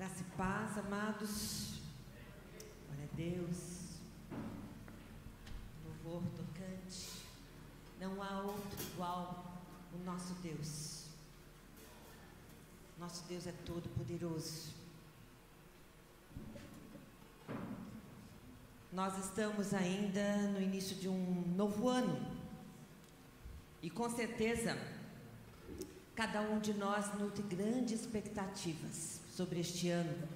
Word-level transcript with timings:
Graça 0.00 0.22
e 0.22 0.34
paz, 0.34 0.78
amados. 0.78 1.74
Glória 2.86 3.04
a 3.04 3.14
Deus. 3.14 3.98
Louvor 5.84 6.22
tocante. 6.34 7.26
Não 8.00 8.22
há 8.22 8.40
outro 8.40 8.82
igual 8.94 9.60
o 9.92 10.02
nosso 10.02 10.32
Deus. 10.42 11.04
Nosso 12.98 13.22
Deus 13.28 13.46
é 13.46 13.52
todo 13.66 13.90
poderoso. 13.90 14.70
Nós 18.90 19.18
estamos 19.18 19.74
ainda 19.74 20.48
no 20.48 20.62
início 20.62 20.96
de 20.96 21.10
um 21.10 21.44
novo 21.54 21.90
ano. 21.90 22.26
E 23.82 23.90
com 23.90 24.08
certeza, 24.08 24.78
cada 26.14 26.40
um 26.40 26.58
de 26.58 26.72
nós 26.72 27.12
nutre 27.18 27.42
grandes 27.42 28.00
expectativas 28.00 29.19
sobre 29.36 29.60
este 29.60 29.88
ano, 29.88 30.28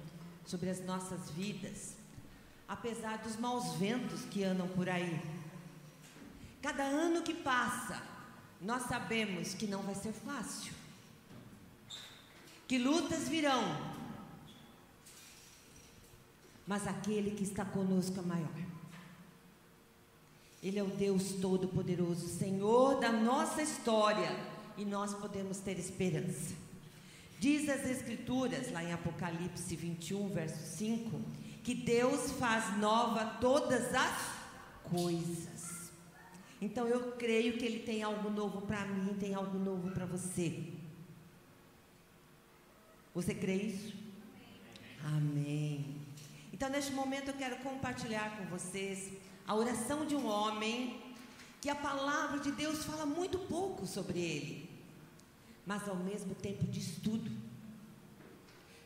sobre 0.45 0.69
as 0.69 0.83
nossas 0.85 1.29
vidas, 1.31 1.95
apesar 2.67 3.17
dos 3.19 3.35
maus 3.37 3.75
ventos 3.75 4.21
que 4.25 4.43
andam 4.43 4.67
por 4.69 4.89
aí. 4.89 5.21
Cada 6.61 6.83
ano 6.83 7.21
que 7.21 7.33
passa, 7.33 8.01
nós 8.61 8.83
sabemos 8.83 9.53
que 9.53 9.67
não 9.67 9.81
vai 9.83 9.95
ser 9.95 10.13
fácil, 10.13 10.73
que 12.67 12.77
lutas 12.77 13.27
virão, 13.29 13.63
mas 16.65 16.87
aquele 16.87 17.31
que 17.31 17.43
está 17.43 17.63
conosco 17.63 18.19
é 18.19 18.23
maior. 18.23 18.65
Ele 20.63 20.79
é 20.79 20.83
o 20.83 20.87
Deus 20.87 21.33
Todo-Poderoso, 21.33 22.27
Senhor 22.27 22.99
da 22.99 23.11
nossa 23.11 23.61
história, 23.61 24.29
e 24.75 24.83
nós 24.83 25.13
podemos 25.13 25.59
ter 25.59 25.77
esperança. 25.77 26.64
Diz 27.45 27.69
as 27.69 27.85
Escrituras, 27.85 28.71
lá 28.71 28.83
em 28.83 28.91
Apocalipse 28.91 29.75
21, 29.75 30.29
verso 30.29 30.77
5, 30.77 31.21
que 31.63 31.75
Deus 31.75 32.31
faz 32.39 32.75
nova 32.79 33.37
todas 33.39 33.93
as 33.93 34.17
coisas. 34.89 35.91
Então 36.59 36.87
eu 36.87 37.11
creio 37.11 37.55
que 37.55 37.63
Ele 37.63 37.81
tem 37.81 38.01
algo 38.01 38.31
novo 38.31 38.61
para 38.61 38.83
mim, 38.85 39.13
tem 39.19 39.35
algo 39.35 39.59
novo 39.59 39.91
para 39.91 40.07
você. 40.07 40.73
Você 43.13 43.35
crê 43.35 43.53
isso? 43.53 43.93
Amém. 45.03 46.01
Então, 46.51 46.67
neste 46.67 46.93
momento, 46.93 47.27
eu 47.27 47.35
quero 47.35 47.57
compartilhar 47.57 48.37
com 48.37 48.45
vocês 48.45 49.11
a 49.45 49.53
oração 49.53 50.07
de 50.07 50.15
um 50.15 50.25
homem 50.25 50.99
que 51.61 51.69
a 51.69 51.75
palavra 51.75 52.39
de 52.39 52.51
Deus 52.51 52.83
fala 52.85 53.05
muito 53.05 53.37
pouco 53.37 53.85
sobre 53.85 54.19
ele, 54.19 54.64
mas 55.65 55.87
ao 55.87 55.95
mesmo 55.95 56.35
tempo 56.35 56.65
diz 56.67 56.97
tudo. 57.03 57.31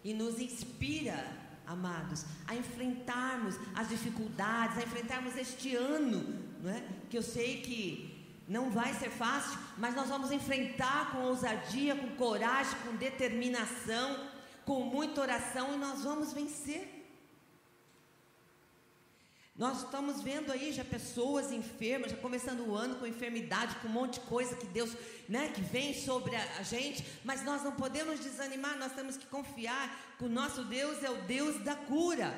E 0.04 0.14
nos 0.14 0.40
inspira, 0.40 1.26
amados, 1.68 2.26
a 2.48 2.56
enfrentarmos 2.56 3.56
as 3.76 3.90
dificuldades, 3.90 4.78
a 4.78 4.82
enfrentarmos 4.82 5.36
este 5.36 5.76
ano, 5.76 6.24
não 6.64 6.72
é? 6.72 6.84
que 7.10 7.18
eu 7.18 7.22
sei 7.22 7.62
que 7.62 8.20
não 8.48 8.72
vai 8.72 8.94
ser 8.96 9.12
fácil, 9.12 9.60
mas 9.78 9.94
nós 9.96 10.10
vamos 10.10 10.32
enfrentar 10.32 11.12
com 11.12 11.20
ousadia, 11.20 11.96
com 11.96 12.16
coragem, 12.16 12.76
com 12.84 12.96
determinação, 12.96 14.28
com 14.66 14.86
muita 14.86 15.22
oração 15.22 15.76
e 15.76 15.78
nós 15.78 16.04
vamos 16.04 16.34
vencer. 16.34 16.99
Nós 19.60 19.84
estamos 19.84 20.22
vendo 20.22 20.54
aí 20.54 20.72
já 20.72 20.86
pessoas 20.86 21.52
enfermas, 21.52 22.12
já 22.12 22.18
começando 22.18 22.62
o 22.62 22.74
ano 22.74 22.96
com 22.96 23.06
enfermidade, 23.06 23.76
com 23.82 23.90
um 23.90 23.92
monte 23.92 24.14
de 24.14 24.22
coisa 24.22 24.56
que 24.56 24.66
Deus, 24.66 24.96
né, 25.28 25.50
que 25.50 25.60
vem 25.60 25.94
sobre 25.94 26.34
a, 26.34 26.64
gente, 26.64 27.06
mas 27.26 27.44
nós 27.44 27.62
não 27.62 27.74
podemos 27.76 28.22
desanimar, 28.22 28.80
nós 28.80 28.94
temos 28.94 29.18
que 29.18 29.26
confiar 29.26 30.16
que 30.18 30.24
o 30.24 30.30
nosso 30.30 30.64
Deus 30.64 31.04
é 31.04 31.10
o 31.10 31.24
Deus 31.24 31.62
da 31.62 31.76
cura. 31.76 32.34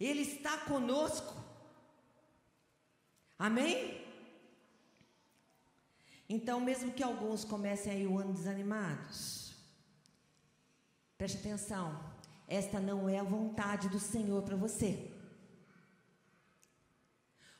Ele 0.00 0.22
está 0.22 0.58
conosco. 0.58 1.32
Amém? 3.38 4.04
Então, 6.28 6.58
mesmo 6.58 6.90
que 6.90 7.04
alguns 7.04 7.44
comecem 7.44 7.92
aí 7.92 8.04
o 8.04 8.18
ano 8.18 8.32
desanimados, 8.32 9.54
preste 11.16 11.38
atenção, 11.38 12.04
esta 12.48 12.80
não 12.80 13.08
é 13.08 13.20
a 13.20 13.22
vontade 13.22 13.88
do 13.88 14.00
Senhor 14.00 14.42
para 14.42 14.56
você. 14.56 15.11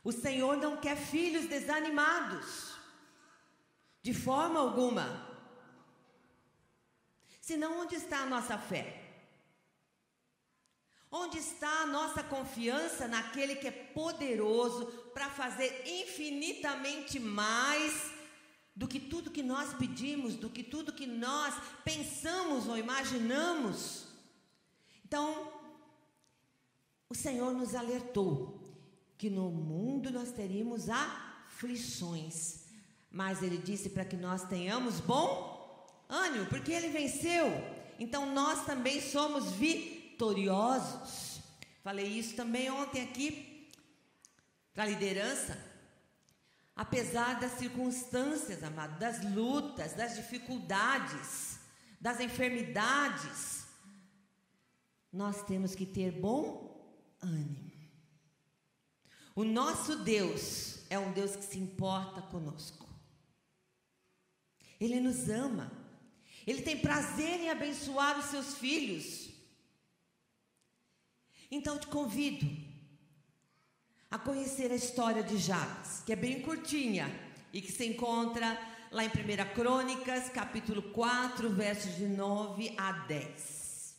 O 0.04 0.10
Senhor 0.10 0.56
não 0.56 0.76
quer 0.76 0.96
filhos 0.96 1.46
desanimados, 1.46 2.74
de 4.02 4.12
forma 4.12 4.58
alguma. 4.58 5.30
Senão, 7.40 7.80
onde 7.80 7.94
está 7.94 8.20
a 8.20 8.26
nossa 8.26 8.58
fé? 8.58 9.00
Onde 11.10 11.38
está 11.38 11.82
a 11.82 11.86
nossa 11.86 12.22
confiança 12.22 13.06
naquele 13.06 13.56
que 13.56 13.68
é 13.68 13.70
poderoso 13.70 14.86
para 15.12 15.28
fazer 15.28 15.86
infinitamente 15.86 17.20
mais 17.20 18.10
do 18.74 18.88
que 18.88 18.98
tudo 18.98 19.30
que 19.30 19.42
nós 19.42 19.74
pedimos, 19.74 20.34
do 20.34 20.48
que 20.48 20.62
tudo 20.62 20.94
que 20.94 21.06
nós 21.06 21.54
pensamos 21.84 22.66
ou 22.66 22.78
imaginamos? 22.78 24.06
Então, 25.04 25.52
o 27.08 27.14
Senhor 27.14 27.52
nos 27.52 27.74
alertou 27.74 28.61
que 29.22 29.30
no 29.30 29.52
mundo 29.52 30.10
nós 30.10 30.32
teríamos 30.32 30.88
aflições. 30.90 32.64
Mas 33.08 33.40
ele 33.40 33.56
disse 33.56 33.88
para 33.88 34.04
que 34.04 34.16
nós 34.16 34.42
tenhamos 34.48 34.98
bom 34.98 35.86
ânimo, 36.08 36.46
porque 36.46 36.72
ele 36.72 36.88
venceu. 36.88 37.46
Então 38.00 38.34
nós 38.34 38.66
também 38.66 39.00
somos 39.00 39.52
vitoriosos. 39.52 41.40
Falei 41.84 42.08
isso 42.08 42.34
também 42.34 42.68
ontem 42.68 43.00
aqui 43.00 43.70
para 44.74 44.82
a 44.82 44.86
liderança. 44.88 45.56
Apesar 46.74 47.38
das 47.38 47.52
circunstâncias, 47.52 48.64
amado, 48.64 48.98
das 48.98 49.22
lutas, 49.32 49.92
das 49.92 50.16
dificuldades, 50.16 51.60
das 52.00 52.18
enfermidades, 52.18 53.66
nós 55.12 55.44
temos 55.44 55.76
que 55.76 55.86
ter 55.86 56.10
bom 56.10 56.92
ânimo. 57.20 57.71
O 59.34 59.44
nosso 59.44 59.96
Deus 59.96 60.80
é 60.90 60.98
um 60.98 61.12
Deus 61.12 61.34
que 61.36 61.44
se 61.44 61.58
importa 61.58 62.20
conosco. 62.22 62.86
Ele 64.78 65.00
nos 65.00 65.28
ama. 65.30 65.72
Ele 66.46 66.60
tem 66.62 66.78
prazer 66.78 67.40
em 67.40 67.50
abençoar 67.50 68.18
os 68.18 68.26
seus 68.26 68.54
filhos. 68.58 69.30
Então 71.50 71.78
te 71.78 71.86
convido 71.86 72.46
a 74.10 74.18
conhecer 74.18 74.70
a 74.70 74.74
história 74.74 75.22
de 75.22 75.38
Jabes, 75.38 76.02
que 76.04 76.12
é 76.12 76.16
bem 76.16 76.42
curtinha 76.42 77.08
e 77.52 77.62
que 77.62 77.72
se 77.72 77.86
encontra 77.86 78.58
lá 78.90 79.04
em 79.04 79.08
1 79.08 79.54
Crônicas, 79.54 80.28
capítulo 80.28 80.82
4, 80.90 81.48
versos 81.50 81.96
de 81.96 82.06
9 82.06 82.74
a 82.76 82.92
10. 82.92 83.96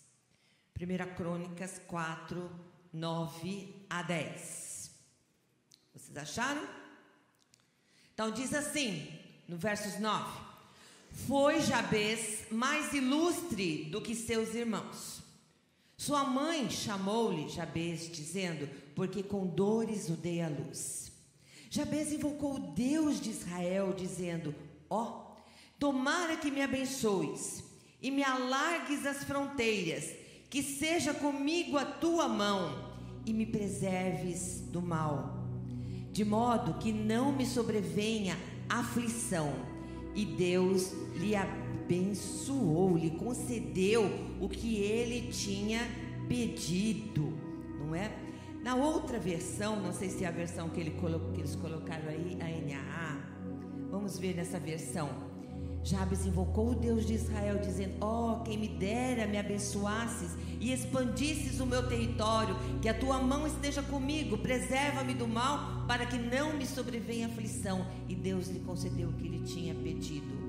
1 0.80 1.16
Crônicas 1.16 1.80
4, 1.88 2.52
9 2.92 3.86
a 3.90 4.04
10. 4.04 4.63
Vocês 5.94 6.18
acharam? 6.18 6.68
Então 8.14 8.32
diz 8.32 8.52
assim, 8.54 9.08
no 9.48 9.58
versos 9.58 10.00
9: 10.00 10.40
Foi 11.28 11.62
Jabez 11.62 12.48
mais 12.50 12.94
ilustre 12.94 13.86
do 13.86 14.02
que 14.02 14.16
seus 14.16 14.56
irmãos. 14.56 15.22
Sua 15.96 16.24
mãe 16.24 16.70
chamou-lhe 16.70 17.48
Jabez, 17.48 18.12
dizendo: 18.12 18.68
Porque 18.96 19.22
com 19.22 19.46
dores 19.46 20.10
o 20.10 20.14
dei 20.14 20.42
à 20.42 20.50
luz. 20.50 21.12
Jabez 21.70 22.12
invocou 22.12 22.56
o 22.56 22.72
Deus 22.74 23.22
de 23.22 23.30
Israel, 23.30 23.94
dizendo: 23.94 24.56
Ó, 24.90 25.04
oh, 25.04 25.42
tomara 25.80 26.38
que 26.38 26.50
me 26.50 26.62
abençoes 26.62 27.64
e 28.02 28.10
me 28.10 28.24
alargues 28.24 29.06
as 29.06 29.24
fronteiras, 29.24 30.12
que 30.50 30.64
seja 30.64 31.14
comigo 31.14 31.78
a 31.78 31.86
tua 31.86 32.28
mão 32.28 32.92
e 33.26 33.32
me 33.32 33.46
preserves 33.46 34.62
do 34.62 34.82
mal 34.82 35.43
de 36.14 36.24
modo 36.24 36.76
que 36.76 36.94
não 36.94 37.32
me 37.32 37.46
sobrevenha 37.46 38.38
aflição. 38.70 39.52
E 40.16 40.24
Deus 40.24 40.94
lhe 41.16 41.36
abençoou, 41.36 42.96
lhe 42.96 43.10
concedeu 43.10 44.06
o 44.40 44.48
que 44.48 44.78
ele 44.78 45.32
tinha 45.32 45.82
pedido, 46.30 47.34
não 47.80 47.96
é? 47.96 48.12
Na 48.62 48.76
outra 48.76 49.20
versão, 49.20 49.82
não 49.82 49.92
sei 49.92 50.10
se 50.10 50.24
é 50.24 50.28
a 50.28 50.32
versão 50.32 50.70
que, 50.70 50.80
ele 50.80 50.92
que 50.92 51.42
eles 51.42 51.56
colocaram 51.56 52.08
aí, 52.08 52.38
a 52.40 52.46
NAA, 52.46 53.18
vamos 53.90 54.18
ver 54.20 54.36
nessa 54.36 54.60
versão. 54.60 55.33
Jabes 55.84 56.26
invocou 56.26 56.72
o 56.72 56.76
Deus 56.76 57.06
de 57.06 57.14
Israel, 57.14 57.60
dizendo: 57.60 57.96
oh, 58.02 58.42
quem 58.44 58.58
me 58.58 58.70
dera 58.70 59.28
me 59.28 59.38
abençoasses 59.38 60.32
e 60.60 60.72
expandisses 60.72 61.60
o 61.60 61.66
meu 61.66 61.88
território, 61.88 62.56
que 62.82 62.88
a 62.88 62.94
tua 62.94 63.20
mão 63.20 63.46
esteja 63.46 63.82
comigo, 63.84 64.38
preserva-me 64.38 65.14
do 65.14 65.28
mal, 65.28 65.86
para 65.86 66.06
que 66.06 66.18
não 66.18 66.54
me 66.54 66.66
sobrevenha 66.66 67.28
aflição. 67.28 67.86
E 68.08 68.16
Deus 68.16 68.48
lhe 68.48 68.62
concedeu 68.62 69.10
o 69.10 69.14
que 69.14 69.28
ele 69.28 69.42
tinha 69.46 69.76
pedido. 69.76 70.42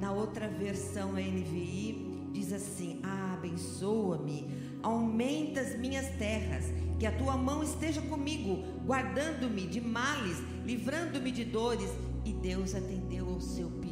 Na 0.00 0.10
outra 0.10 0.48
versão, 0.48 1.10
a 1.10 1.20
NVI 1.20 2.30
diz 2.32 2.52
assim: 2.52 3.00
Ah, 3.04 3.34
abençoa-me, 3.34 4.48
aumenta 4.82 5.60
as 5.60 5.78
minhas 5.78 6.08
terras, 6.16 6.64
que 6.98 7.06
a 7.06 7.12
tua 7.12 7.36
mão 7.36 7.62
esteja 7.62 8.02
comigo, 8.02 8.64
guardando-me 8.84 9.64
de 9.66 9.80
males, 9.80 10.38
livrando-me 10.64 11.30
de 11.30 11.44
dores. 11.44 11.90
E 12.24 12.32
Deus 12.32 12.74
atendeu 12.74 13.28
ao 13.28 13.40
seu 13.40 13.68
pedido. 13.68 13.85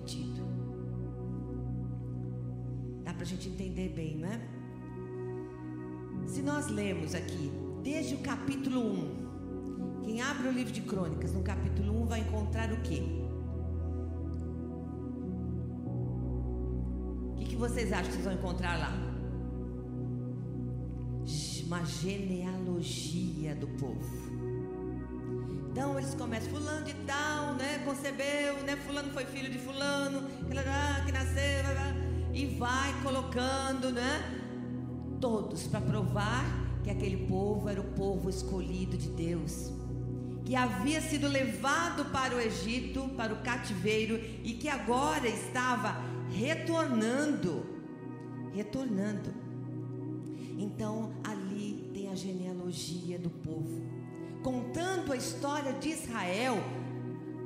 Para 3.25 3.33
a 3.33 3.37
gente 3.37 3.49
entender 3.49 3.89
bem, 3.89 4.17
né? 4.17 4.39
Se 6.27 6.43
nós 6.43 6.69
lemos 6.69 7.15
aqui, 7.15 7.51
desde 7.83 8.17
o 8.17 8.19
capítulo 8.19 8.81
1, 9.99 10.03
quem 10.03 10.21
abre 10.21 10.49
o 10.49 10.53
livro 10.53 10.71
de 10.71 10.83
Crônicas, 10.83 11.33
no 11.33 11.43
capítulo 11.43 12.03
1, 12.03 12.07
vai 12.07 12.21
encontrar 12.21 12.71
o 12.71 12.83
quê? 12.83 13.03
O 17.31 17.37
que, 17.37 17.47
que 17.47 17.57
vocês 17.57 17.91
acham 17.95 18.05
que 18.05 18.13
vocês 18.13 18.25
vão 18.27 18.35
encontrar 18.35 18.79
lá? 18.79 18.93
Uma 21.65 21.83
genealogia 21.83 23.55
do 23.55 23.69
povo. 23.69 24.05
Então 25.71 25.99
eles 25.99 26.15
começam, 26.15 26.51
fulano 26.51 26.85
de 26.85 26.93
tal, 27.07 27.55
né? 27.55 27.79
Concebeu, 27.87 28.63
né? 28.65 28.77
Fulano 28.87 29.11
foi 29.15 29.25
filho 29.25 29.51
de 29.51 29.59
fulano, 29.59 30.29
que 31.07 31.11
nasceu, 31.11 32.04
e 32.35 32.47
vai 32.47 32.93
colocando, 33.03 33.91
né? 33.93 34.41
Todos 35.21 35.67
para 35.69 35.81
provar 35.81 36.45
que 36.83 36.91
aquele 36.91 37.29
povo 37.29 37.69
era 37.69 37.81
o 37.81 37.93
povo 37.93 38.29
escolhido 38.29 38.97
de 38.97 39.09
Deus, 39.09 39.73
que 40.45 40.57
havia 40.57 41.01
sido 41.01 41.29
levado 41.29 42.05
para 42.07 42.35
o 42.35 42.41
Egito, 42.41 43.09
para 43.17 43.33
o 43.33 43.43
cativeiro 43.43 44.21
e 44.43 44.53
que 44.53 44.69
agora 44.69 45.29
estava 45.29 45.97
retornando, 46.31 47.65
retornando. 48.53 49.33
Então 50.59 51.13
ali 51.23 51.91
tem 51.95 52.11
a 52.11 52.15
genealogia 52.15 53.19
do 53.19 53.31
povo, 53.31 53.81
contando 54.43 55.13
a 55.13 55.17
história 55.17 55.73
de 55.73 55.91
Israel 55.91 56.59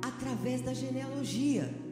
através 0.02 0.62
da 0.62 0.72
genealogia. 0.72 1.87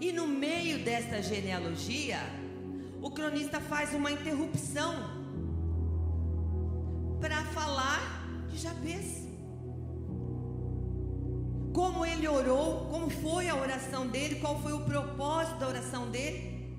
E 0.00 0.12
no 0.12 0.26
meio 0.26 0.84
desta 0.84 1.22
genealogia, 1.22 2.18
o 3.00 3.10
cronista 3.10 3.60
faz 3.60 3.94
uma 3.94 4.12
interrupção 4.12 4.94
para 7.20 7.42
falar 7.46 8.00
de 8.50 8.58
Jabez. 8.58 9.26
Como 11.72 12.04
ele 12.04 12.28
orou, 12.28 12.88
como 12.90 13.08
foi 13.08 13.48
a 13.48 13.54
oração 13.54 14.06
dele, 14.06 14.36
qual 14.36 14.60
foi 14.60 14.72
o 14.72 14.80
propósito 14.80 15.58
da 15.58 15.68
oração 15.68 16.10
dele. 16.10 16.76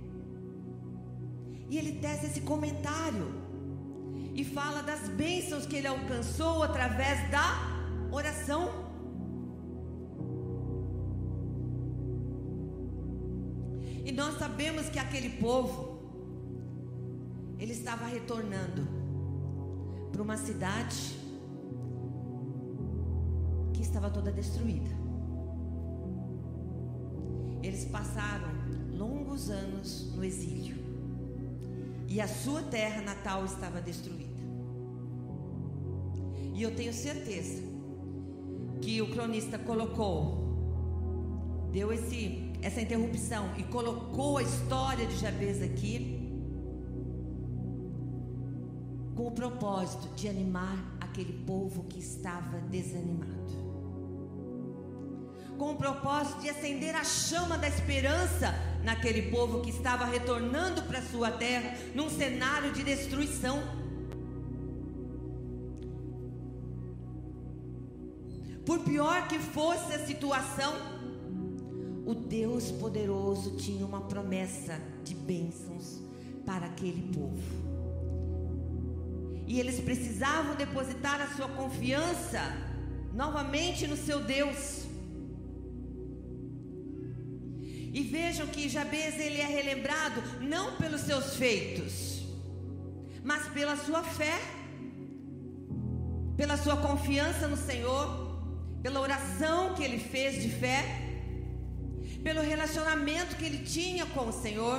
E 1.70 1.78
ele 1.78 2.00
tece 2.00 2.28
esse 2.28 2.42
comentário 2.42 3.28
e 4.34 4.44
fala 4.44 4.82
das 4.84 5.10
bênçãos 5.10 5.66
que 5.66 5.76
ele 5.76 5.88
alcançou 5.88 6.64
através 6.64 7.30
da 7.32 7.48
oração. 8.12 8.87
Nós 14.18 14.40
sabemos 14.40 14.90
que 14.90 14.98
aquele 14.98 15.30
povo, 15.30 16.00
ele 17.60 17.72
estava 17.72 18.08
retornando 18.08 18.82
para 20.12 20.24
uma 20.24 20.38
cidade 20.38 21.16
que 23.74 23.84
estava 23.84 24.10
toda 24.10 24.32
destruída. 24.32 24.90
Eles 27.62 27.86
passaram 27.86 28.50
longos 28.92 29.52
anos 29.52 30.12
no 30.16 30.24
exílio. 30.24 30.78
E 32.08 32.20
a 32.20 32.28
sua 32.28 32.64
terra 32.64 33.04
natal 33.04 33.46
estava 33.46 33.80
destruída. 33.80 34.42
E 36.56 36.64
eu 36.64 36.76
tenho 36.76 36.92
certeza 36.92 37.62
que 38.82 39.00
o 39.00 39.12
cronista 39.12 39.60
colocou, 39.60 41.70
deu 41.72 41.94
esse 41.94 42.47
essa 42.62 42.82
interrupção 42.82 43.52
e 43.58 43.64
colocou 43.64 44.38
a 44.38 44.44
história 44.44 45.06
de 45.06 45.18
Jabez 45.18 45.62
aqui 45.62 46.18
com 49.16 49.28
o 49.28 49.32
propósito 49.32 50.08
de 50.16 50.28
animar 50.28 50.78
aquele 51.00 51.34
povo 51.46 51.86
que 51.86 52.00
estava 52.00 52.60
desanimado. 52.60 53.66
Com 55.58 55.72
o 55.72 55.76
propósito 55.76 56.42
de 56.42 56.50
acender 56.50 56.96
a 56.96 57.04
chama 57.04 57.58
da 57.58 57.68
esperança 57.68 58.54
naquele 58.84 59.32
povo 59.32 59.62
que 59.62 59.72
estava 59.72 60.06
retornando 60.06 60.84
para 60.84 61.02
sua 61.02 61.32
terra 61.32 61.76
num 61.96 62.12
cenário 62.12 62.72
de 62.74 62.84
destruição. 62.84 63.60
Por 68.64 68.80
pior 68.80 69.28
que 69.28 69.40
fosse 69.40 69.94
a 69.94 70.06
situação, 70.06 70.97
o 72.08 72.16
Deus 72.16 72.72
poderoso 72.72 73.58
tinha 73.58 73.86
uma 73.86 74.00
promessa 74.00 74.80
de 75.04 75.14
bênçãos 75.14 76.00
para 76.46 76.68
aquele 76.68 77.14
povo. 77.14 77.44
E 79.46 79.60
eles 79.60 79.82
precisavam 79.82 80.56
depositar 80.56 81.20
a 81.20 81.36
sua 81.36 81.50
confiança 81.50 82.40
novamente 83.14 83.86
no 83.86 83.98
seu 83.98 84.22
Deus. 84.22 84.86
E 87.94 88.02
vejam 88.10 88.48
que 88.48 88.70
Jabez 88.70 89.20
ele 89.20 89.42
é 89.42 89.46
relembrado 89.46 90.24
não 90.40 90.78
pelos 90.78 91.02
seus 91.02 91.36
feitos, 91.36 92.26
mas 93.22 93.50
pela 93.50 93.76
sua 93.76 94.02
fé, 94.02 94.40
pela 96.38 96.56
sua 96.56 96.78
confiança 96.78 97.50
no 97.50 97.58
Senhor, 97.58 98.40
pela 98.82 99.02
oração 99.02 99.74
que 99.74 99.84
ele 99.84 100.00
fez 100.00 100.42
de 100.42 100.48
fé 100.48 101.07
pelo 102.28 102.42
relacionamento 102.42 103.38
que 103.38 103.46
ele 103.46 103.60
tinha 103.60 104.06
com 104.08 104.28
o 104.28 104.34
Senhor, 104.34 104.78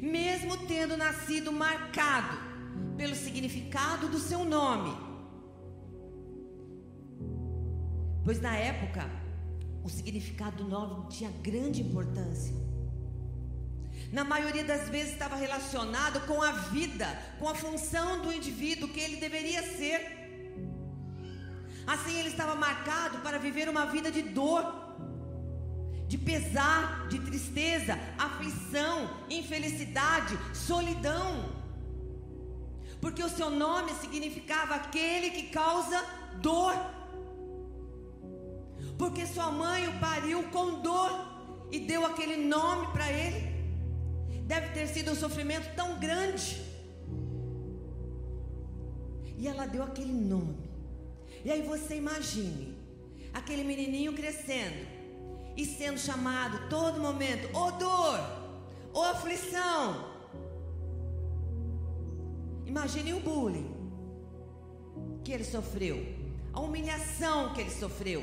mesmo 0.00 0.56
tendo 0.66 0.96
nascido 0.96 1.52
marcado 1.52 2.38
pelo 2.96 3.14
significado 3.14 4.08
do 4.08 4.18
seu 4.18 4.46
nome. 4.46 4.96
Pois 8.24 8.40
na 8.40 8.56
época, 8.56 9.10
o 9.84 9.90
significado 9.90 10.64
do 10.64 10.70
nome 10.70 11.10
tinha 11.10 11.30
grande 11.42 11.82
importância. 11.82 12.54
Na 14.10 14.24
maioria 14.24 14.64
das 14.64 14.88
vezes 14.88 15.12
estava 15.12 15.36
relacionado 15.36 16.26
com 16.26 16.40
a 16.40 16.52
vida, 16.78 17.06
com 17.38 17.46
a 17.46 17.54
função 17.54 18.22
do 18.22 18.32
indivíduo 18.32 18.88
que 18.88 19.00
ele 19.00 19.16
deveria 19.16 19.62
ser. 19.76 20.00
Assim 21.86 22.18
ele 22.18 22.30
estava 22.30 22.54
marcado 22.54 23.18
para 23.18 23.36
viver 23.36 23.68
uma 23.68 23.84
vida 23.84 24.10
de 24.10 24.22
dor, 24.22 24.87
de 26.08 26.16
pesar, 26.16 27.06
de 27.08 27.18
tristeza, 27.18 27.98
aflição, 28.18 29.10
infelicidade, 29.28 30.36
solidão. 30.54 31.52
Porque 32.98 33.22
o 33.22 33.28
seu 33.28 33.50
nome 33.50 33.92
significava 34.00 34.74
aquele 34.74 35.30
que 35.30 35.44
causa 35.50 36.02
dor. 36.40 36.74
Porque 38.96 39.26
sua 39.26 39.50
mãe 39.50 39.86
o 39.86 40.00
pariu 40.00 40.42
com 40.44 40.80
dor 40.80 41.12
e 41.70 41.78
deu 41.78 42.06
aquele 42.06 42.38
nome 42.38 42.86
para 42.88 43.12
ele. 43.12 43.58
Deve 44.46 44.70
ter 44.70 44.88
sido 44.88 45.12
um 45.12 45.14
sofrimento 45.14 45.74
tão 45.76 46.00
grande. 46.00 46.58
E 49.36 49.46
ela 49.46 49.66
deu 49.66 49.82
aquele 49.82 50.12
nome. 50.12 50.56
E 51.44 51.52
aí 51.52 51.62
você 51.62 51.96
imagine 51.96 52.76
aquele 53.32 53.62
menininho 53.62 54.14
crescendo 54.14 54.97
e 55.58 55.66
sendo 55.66 55.98
chamado 55.98 56.68
todo 56.68 57.00
momento, 57.00 57.50
ou 57.52 57.72
dor, 57.72 58.20
ou 58.92 59.02
aflição. 59.02 60.08
Imagine 62.64 63.14
o 63.14 63.18
bullying 63.18 63.74
que 65.24 65.32
ele 65.32 65.42
sofreu, 65.42 65.96
a 66.52 66.60
humilhação 66.60 67.52
que 67.54 67.62
ele 67.62 67.70
sofreu. 67.72 68.22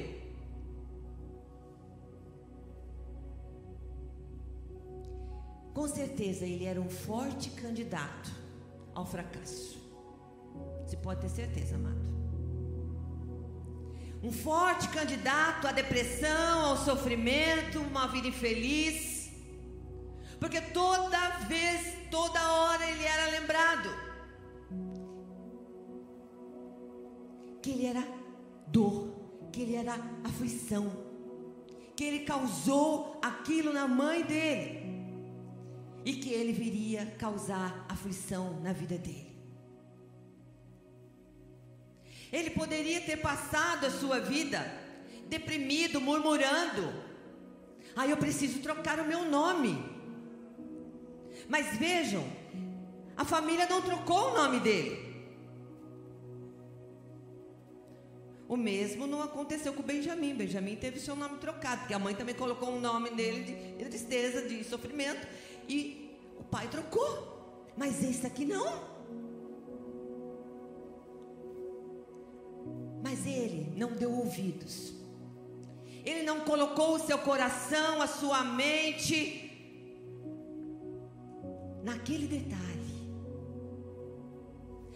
Com 5.74 5.90
certeza 5.90 6.46
ele 6.46 6.64
era 6.64 6.80
um 6.80 6.90
forte 6.90 7.50
candidato 7.50 8.32
ao 8.94 9.06
fracasso. 9.06 9.78
Você 10.86 10.96
pode 10.96 11.20
ter 11.20 11.30
certeza, 11.30 11.76
amado 11.76 12.15
um 14.26 14.32
forte 14.32 14.88
candidato 14.90 15.68
à 15.68 15.72
depressão, 15.72 16.66
ao 16.66 16.78
sofrimento, 16.78 17.80
uma 17.80 18.08
vida 18.08 18.28
infeliz. 18.28 19.30
Porque 20.40 20.60
toda 20.60 21.30
vez, 21.48 21.94
toda 22.10 22.40
hora 22.54 22.84
ele 22.90 23.04
era 23.04 23.26
lembrado 23.40 23.90
que 27.62 27.70
ele 27.72 27.86
era 27.86 28.04
dor, 28.68 29.14
que 29.52 29.62
ele 29.62 29.76
era 29.76 29.94
aflição, 30.24 30.92
que 31.96 32.04
ele 32.04 32.20
causou 32.26 33.20
aquilo 33.22 33.72
na 33.72 33.88
mãe 33.88 34.24
dele. 34.24 34.86
e 36.08 36.14
que 36.14 36.30
ele 36.30 36.54
viria 36.54 37.04
causar 37.18 37.84
aflição 37.90 38.62
na 38.62 38.72
vida 38.72 38.96
dele. 38.96 39.25
Ele 42.32 42.50
poderia 42.50 43.02
ter 43.02 43.18
passado 43.18 43.86
a 43.86 43.92
sua 43.92 44.20
vida 44.20 44.60
deprimido, 45.28 46.02
murmurando. 46.02 46.94
Ah, 47.96 48.08
eu 48.08 48.18
preciso 48.18 48.60
trocar 48.60 49.00
o 49.00 49.06
meu 49.06 49.26
nome. 49.26 49.84
Mas 51.48 51.78
vejam, 51.78 52.24
a 53.16 53.24
família 53.24 53.68
não 53.68 53.82
trocou 53.82 54.32
o 54.32 54.34
nome 54.36 54.60
dele. 54.60 55.06
O 58.48 58.56
mesmo 58.56 59.08
não 59.08 59.22
aconteceu 59.24 59.74
com 59.74 59.82
o 59.82 59.86
Benjamin. 59.86 60.36
Benjamin 60.36 60.76
teve 60.76 61.00
seu 61.00 61.16
nome 61.16 61.38
trocado, 61.38 61.80
porque 61.80 61.94
a 61.94 62.00
mãe 62.00 62.14
também 62.14 62.36
colocou 62.36 62.70
um 62.70 62.80
nome 62.80 63.10
nele 63.10 63.44
de 63.78 63.86
tristeza, 63.86 64.48
de 64.48 64.64
sofrimento, 64.64 65.28
e 65.68 66.16
o 66.38 66.44
pai 66.44 66.68
trocou. 66.68 67.74
Mas 67.76 68.04
esse 68.04 68.26
aqui 68.26 68.46
não. 68.46 68.95
Mas 73.06 73.24
ele 73.28 73.72
não 73.78 73.92
deu 73.92 74.12
ouvidos. 74.12 74.92
Ele 76.04 76.24
não 76.24 76.40
colocou 76.40 76.96
o 76.96 77.00
seu 77.00 77.20
coração, 77.20 78.02
a 78.02 78.08
sua 78.08 78.44
mente 78.44 79.42
naquele 81.84 82.26
detalhe, 82.26 82.96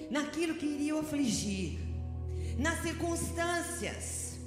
naquilo 0.10 0.56
que 0.56 0.66
iria 0.66 0.96
o 0.96 1.02
afligir. 1.02 1.78
Nas 2.58 2.82
circunstâncias. 2.82 4.40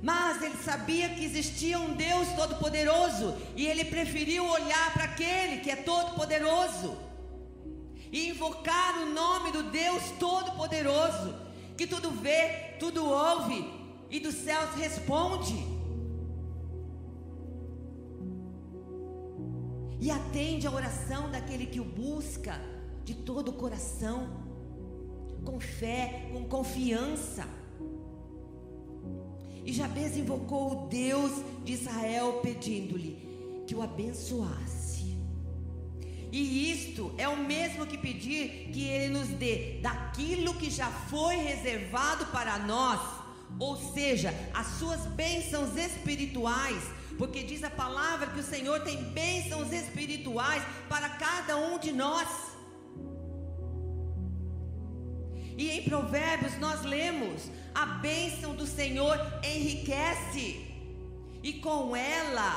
Mas 0.00 0.40
ele 0.40 0.56
sabia 0.58 1.08
que 1.08 1.24
existia 1.24 1.80
um 1.80 1.92
Deus 1.94 2.28
todo-poderoso. 2.36 3.34
E 3.56 3.66
ele 3.66 3.84
preferiu 3.86 4.44
olhar 4.46 4.92
para 4.92 5.04
aquele 5.04 5.60
que 5.60 5.72
é 5.72 5.76
todo-poderoso. 5.76 6.96
E 8.12 8.28
invocar 8.28 9.02
o 9.02 9.06
nome 9.06 9.50
do 9.50 9.64
Deus 9.64 10.02
todo-poderoso, 10.20 11.45
que 11.76 11.86
tudo 11.86 12.10
vê, 12.10 12.76
tudo 12.78 13.04
ouve 13.04 13.70
e 14.10 14.20
dos 14.20 14.34
céus 14.34 14.74
responde. 14.74 15.54
E 20.00 20.10
atende 20.10 20.66
a 20.66 20.70
oração 20.70 21.30
daquele 21.30 21.66
que 21.66 21.80
o 21.80 21.84
busca 21.84 22.60
de 23.04 23.14
todo 23.14 23.48
o 23.48 23.54
coração 23.54 24.44
com 25.44 25.60
fé, 25.60 26.28
com 26.32 26.44
confiança. 26.44 27.46
E 29.64 29.72
Jabez 29.72 30.16
invocou 30.16 30.72
o 30.72 30.88
Deus 30.88 31.32
de 31.64 31.72
Israel, 31.72 32.40
pedindo-lhe 32.42 33.64
que 33.66 33.74
o 33.74 33.82
abençoasse. 33.82 34.85
E 36.38 36.70
isto 36.70 37.14
é 37.16 37.26
o 37.26 37.38
mesmo 37.38 37.86
que 37.86 37.96
pedir 37.96 38.68
que 38.70 38.84
ele 38.86 39.08
nos 39.18 39.28
dê 39.28 39.78
daquilo 39.80 40.52
que 40.52 40.68
já 40.68 40.90
foi 41.10 41.36
reservado 41.36 42.26
para 42.26 42.58
nós, 42.58 43.00
ou 43.58 43.74
seja, 43.94 44.34
as 44.52 44.66
suas 44.78 45.00
bênçãos 45.06 45.74
espirituais, 45.78 46.82
porque 47.16 47.42
diz 47.42 47.64
a 47.64 47.70
palavra 47.70 48.26
que 48.26 48.40
o 48.40 48.50
Senhor 48.54 48.80
tem 48.80 49.02
bênçãos 49.14 49.72
espirituais 49.72 50.62
para 50.90 51.08
cada 51.08 51.56
um 51.56 51.78
de 51.78 51.90
nós. 51.90 52.28
E 55.56 55.70
em 55.70 55.84
Provérbios 55.84 56.58
nós 56.58 56.82
lemos: 56.82 57.50
a 57.74 57.86
bênção 57.86 58.54
do 58.54 58.66
Senhor 58.66 59.18
enriquece, 59.42 60.66
e 61.42 61.54
com 61.54 61.96
ela 61.96 62.52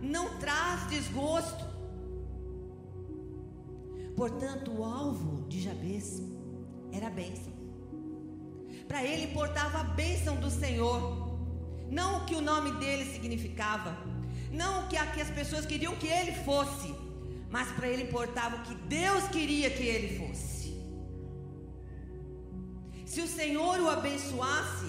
não 0.00 0.40
traz 0.40 0.88
desgosto. 0.88 1.71
Portanto, 4.16 4.70
o 4.70 4.84
alvo 4.84 5.46
de 5.48 5.60
Jabez 5.60 6.22
era 6.92 7.06
a 7.06 7.10
bênção. 7.10 7.52
Para 8.86 9.04
ele 9.04 9.24
importava 9.24 9.80
a 9.80 9.84
bênção 9.84 10.36
do 10.36 10.50
Senhor, 10.50 11.38
não 11.90 12.18
o 12.18 12.24
que 12.26 12.34
o 12.34 12.40
nome 12.40 12.72
dele 12.72 13.04
significava, 13.10 13.96
não 14.50 14.84
o 14.84 14.88
que 14.88 14.96
as 14.96 15.30
pessoas 15.30 15.64
queriam 15.64 15.94
que 15.96 16.06
ele 16.06 16.32
fosse, 16.32 16.94
mas 17.50 17.68
para 17.72 17.88
ele 17.88 18.04
importava 18.04 18.56
o 18.56 18.62
que 18.62 18.74
Deus 18.74 19.24
queria 19.28 19.70
que 19.70 19.82
ele 19.82 20.18
fosse. 20.18 20.52
Se 23.06 23.20
o 23.20 23.28
Senhor 23.28 23.78
o 23.80 23.90
abençoasse, 23.90 24.86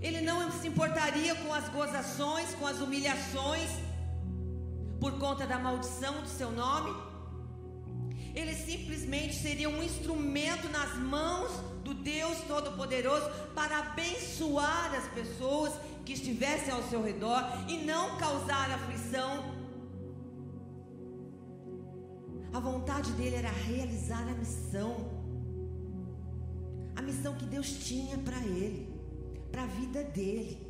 ele 0.00 0.20
não 0.20 0.50
se 0.50 0.68
importaria 0.68 1.34
com 1.34 1.52
as 1.52 1.68
gozações, 1.68 2.54
com 2.54 2.66
as 2.66 2.80
humilhações, 2.80 3.70
por 5.00 5.18
conta 5.18 5.46
da 5.46 5.58
maldição 5.58 6.22
do 6.22 6.28
seu 6.28 6.50
nome. 6.50 7.07
Ele 8.34 8.54
simplesmente 8.54 9.34
seria 9.36 9.68
um 9.68 9.82
instrumento 9.82 10.68
nas 10.68 10.96
mãos 10.96 11.50
do 11.82 11.94
Deus 11.94 12.38
Todo-Poderoso 12.46 13.28
para 13.54 13.78
abençoar 13.78 14.94
as 14.94 15.08
pessoas 15.08 15.72
que 16.04 16.12
estivessem 16.12 16.72
ao 16.72 16.82
seu 16.84 17.02
redor 17.02 17.42
e 17.68 17.78
não 17.84 18.16
causar 18.18 18.70
aflição. 18.70 19.56
A 22.52 22.60
vontade 22.60 23.12
dele 23.12 23.36
era 23.36 23.50
realizar 23.50 24.22
a 24.28 24.34
missão 24.34 25.18
a 26.98 27.02
missão 27.02 27.36
que 27.36 27.46
Deus 27.46 27.70
tinha 27.86 28.18
para 28.18 28.38
ele, 28.44 28.92
para 29.52 29.62
a 29.62 29.66
vida 29.66 30.02
dele. 30.02 30.66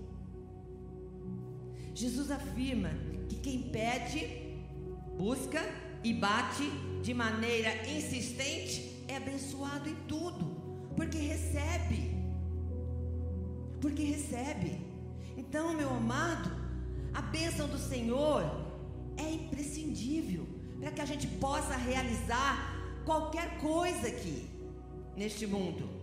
Jesus 1.95 2.31
afirma 2.31 2.91
que 3.31 3.37
quem 3.37 3.71
pede, 3.71 4.55
busca 5.17 5.63
e 6.03 6.13
bate 6.13 6.69
de 7.03 7.13
maneira 7.13 7.89
insistente 7.89 9.05
é 9.09 9.17
abençoado 9.17 9.89
em 9.89 9.95
tudo, 10.07 10.91
porque 10.97 11.19
recebe. 11.19 12.17
Porque 13.81 14.03
recebe. 14.03 14.81
Então, 15.37 15.75
meu 15.75 15.91
amado, 15.91 16.51
a 17.15 17.23
bênção 17.23 17.69
do 17.69 17.79
Senhor 17.79 18.43
é 19.17 19.31
imprescindível 19.31 20.47
para 20.81 20.91
que 20.93 21.01
a 21.01 21.07
gente 21.07 21.27
possa 21.27 21.77
realizar 21.77 22.75
qualquer 23.05 23.59
coisa 23.59 24.09
aqui 24.09 24.49
neste 25.17 25.47
mundo 25.47 25.99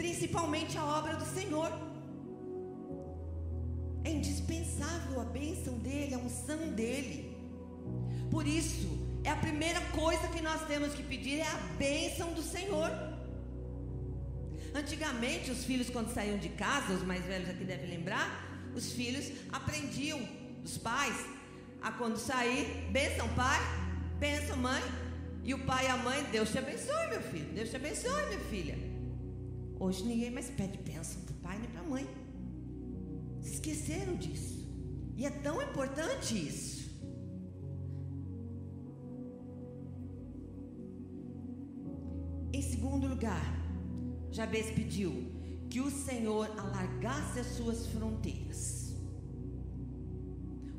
principalmente 0.00 0.78
a 0.78 0.84
obra 0.98 1.14
do 1.14 1.26
Senhor. 1.26 1.70
É 4.02 4.10
indispensável 4.10 5.20
a 5.20 5.24
bênção 5.24 5.74
dele, 5.78 6.14
a 6.14 6.18
unção 6.18 6.72
dele. 6.72 7.29
Por 8.30 8.46
isso, 8.46 8.88
é 9.24 9.30
a 9.30 9.36
primeira 9.36 9.80
coisa 9.92 10.28
que 10.28 10.40
nós 10.40 10.66
temos 10.66 10.94
que 10.94 11.02
pedir 11.02 11.40
é 11.40 11.46
a 11.46 11.56
bênção 11.78 12.32
do 12.32 12.42
Senhor. 12.42 12.90
Antigamente, 14.74 15.50
os 15.50 15.64
filhos, 15.64 15.90
quando 15.90 16.14
saíam 16.14 16.38
de 16.38 16.48
casa, 16.50 16.94
os 16.94 17.02
mais 17.02 17.24
velhos 17.24 17.50
aqui 17.50 17.64
devem 17.64 17.90
lembrar, 17.90 18.28
os 18.74 18.92
filhos 18.92 19.32
aprendiam 19.50 20.20
dos 20.62 20.78
pais 20.78 21.16
a 21.82 21.90
quando 21.90 22.16
sair, 22.16 22.88
bênção 22.92 23.28
pai, 23.34 23.58
bênção 24.18 24.56
mãe, 24.56 24.82
e 25.42 25.54
o 25.54 25.58
pai 25.64 25.86
e 25.86 25.88
a 25.88 25.96
mãe, 25.96 26.22
Deus 26.30 26.50
te 26.50 26.58
abençoe, 26.58 27.08
meu 27.08 27.22
filho, 27.22 27.52
Deus 27.52 27.70
te 27.70 27.76
abençoe, 27.76 28.26
minha 28.26 28.40
filha. 28.40 28.78
Hoje 29.78 30.04
ninguém 30.04 30.30
mais 30.30 30.50
pede 30.50 30.78
bênção 30.78 31.22
para 31.22 31.32
o 31.32 31.38
pai 31.38 31.58
nem 31.58 31.70
para 31.70 31.80
a 31.80 31.84
mãe. 31.84 32.06
Esqueceram 33.42 34.14
disso. 34.16 34.68
E 35.16 35.24
é 35.24 35.30
tão 35.30 35.60
importante 35.62 36.34
isso. 36.34 36.69
Lugar, 43.20 43.52
Jabez 44.32 44.70
pediu 44.70 45.30
que 45.68 45.78
o 45.78 45.90
Senhor 45.90 46.50
alargasse 46.58 47.38
as 47.38 47.48
suas 47.48 47.86
fronteiras. 47.88 48.94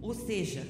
Ou 0.01 0.15
seja, 0.15 0.65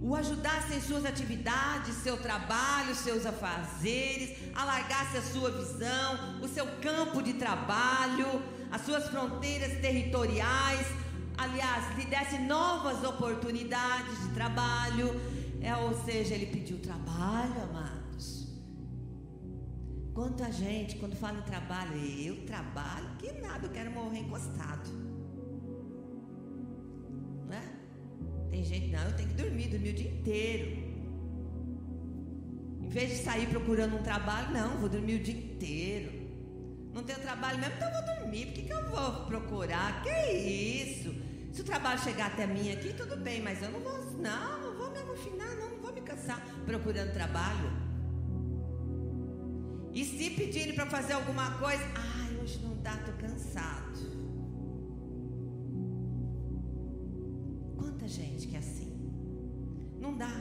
o 0.00 0.14
ajudasse 0.14 0.74
em 0.74 0.80
suas 0.80 1.04
atividades, 1.04 1.96
seu 1.96 2.16
trabalho, 2.16 2.94
seus 2.94 3.26
afazeres, 3.26 4.38
alargasse 4.54 5.16
a 5.16 5.22
sua 5.22 5.50
visão, 5.50 6.40
o 6.40 6.46
seu 6.46 6.64
campo 6.80 7.20
de 7.20 7.34
trabalho, 7.34 8.40
as 8.70 8.82
suas 8.82 9.08
fronteiras 9.08 9.80
territoriais, 9.80 10.86
aliás, 11.36 11.96
lhe 11.98 12.04
desse 12.04 12.38
novas 12.38 13.02
oportunidades 13.02 14.16
de 14.22 14.28
trabalho. 14.28 15.08
É, 15.60 15.74
ou 15.74 15.92
seja, 16.04 16.34
ele 16.36 16.46
pediu 16.46 16.78
trabalho, 16.78 17.62
amados. 17.62 17.95
Quanta 20.16 20.50
gente, 20.50 20.96
quando 20.96 21.14
fala 21.14 21.38
em 21.38 21.42
trabalho, 21.42 21.94
eu 21.94 22.46
trabalho, 22.46 23.06
que 23.18 23.30
nada, 23.32 23.66
eu 23.66 23.70
quero 23.70 23.90
morrer 23.90 24.20
encostado. 24.20 24.88
Tem 28.50 28.64
gente, 28.64 28.88
não, 28.88 29.02
eu 29.02 29.14
tenho 29.14 29.28
que 29.28 29.34
dormir, 29.34 29.68
dormir 29.68 29.90
o 29.90 29.92
dia 29.92 30.10
inteiro. 30.10 30.66
Em 32.80 32.88
vez 32.88 33.10
de 33.10 33.16
sair 33.18 33.46
procurando 33.48 33.96
um 33.96 34.02
trabalho, 34.02 34.50
não, 34.54 34.78
vou 34.78 34.88
dormir 34.88 35.16
o 35.16 35.22
dia 35.22 35.36
inteiro. 35.36 36.10
Não 36.94 37.02
tenho 37.02 37.20
trabalho 37.20 37.58
mesmo, 37.58 37.74
então 37.74 37.92
vou 37.92 38.16
dormir. 38.16 38.46
Por 38.46 38.54
que, 38.54 38.62
que 38.62 38.72
eu 38.72 38.88
vou 38.88 39.26
procurar? 39.26 40.02
Que 40.02 40.32
isso? 40.32 41.14
Se 41.52 41.60
o 41.60 41.64
trabalho 41.64 42.00
chegar 42.00 42.28
até 42.28 42.46
mim 42.46 42.72
aqui, 42.72 42.94
tudo 42.94 43.18
bem, 43.18 43.42
mas 43.42 43.62
eu 43.62 43.70
não 43.70 43.80
vou, 43.80 43.98
não, 44.12 44.62
não 44.62 44.78
vou 44.78 44.90
me 44.90 44.98
amofinar, 45.00 45.54
não, 45.56 45.70
não 45.72 45.82
vou 45.82 45.92
me 45.92 46.00
cansar. 46.00 46.42
procurando 46.64 47.12
trabalho. 47.12 47.85
E 49.96 50.04
se 50.04 50.28
pedirem 50.28 50.74
para 50.74 50.84
fazer 50.84 51.14
alguma 51.14 51.52
coisa, 51.52 51.82
ai, 51.94 52.36
hoje 52.36 52.58
não 52.62 52.76
dá, 52.82 52.94
tô 52.98 53.12
cansado. 53.12 53.98
Quanta 57.78 58.06
gente 58.06 58.46
que 58.46 58.56
é 58.56 58.58
assim. 58.58 58.92
Não 59.98 60.14
dá. 60.14 60.34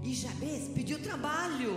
E 0.00 0.14
Jabez 0.14 0.68
pediu 0.68 1.02
trabalho. 1.02 1.74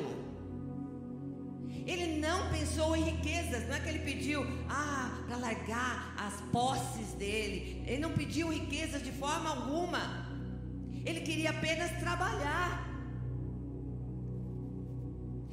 Ele 1.88 2.20
não 2.20 2.52
pensou 2.52 2.96
em 2.96 3.02
riquezas, 3.02 3.68
não 3.68 3.74
é 3.74 3.80
que 3.80 3.90
ele 3.90 4.06
pediu 4.12 4.44
ah, 4.70 5.24
para 5.26 5.38
largar 5.38 6.14
as 6.20 6.40
posses 6.52 7.14
dele. 7.14 7.84
Ele 7.88 7.98
não 7.98 8.12
pediu 8.12 8.54
riquezas 8.54 9.04
de 9.04 9.12
forma 9.14 9.50
alguma. 9.50 10.04
Ele 11.04 11.22
queria 11.22 11.50
apenas 11.50 11.90
trabalhar. 12.00 12.89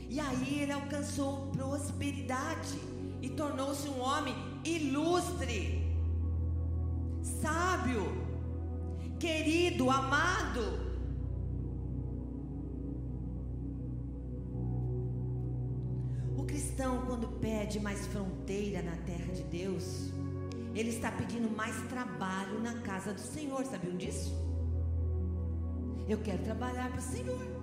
E 0.08 0.20
aí 0.20 0.60
ele 0.62 0.72
alcançou 0.72 1.48
prosperidade 1.48 2.78
e 3.20 3.28
tornou-se 3.30 3.88
um 3.88 4.00
homem 4.00 4.34
ilustre, 4.64 5.84
sábio, 7.22 8.04
querido, 9.18 9.90
amado. 9.90 10.86
cristão, 16.76 17.06
quando 17.06 17.26
pede 17.40 17.80
mais 17.80 18.06
fronteira 18.06 18.82
na 18.82 18.96
terra 18.98 19.32
de 19.32 19.42
Deus, 19.44 20.10
ele 20.74 20.90
está 20.90 21.10
pedindo 21.10 21.54
mais 21.56 21.74
trabalho 21.88 22.60
na 22.60 22.74
casa 22.80 23.12
do 23.12 23.20
Senhor. 23.20 23.64
Sabiam 23.64 23.96
disso? 23.96 24.34
Eu 26.08 26.18
quero 26.18 26.42
trabalhar 26.42 26.90
para 26.90 26.98
o 26.98 27.02
Senhor. 27.02 27.55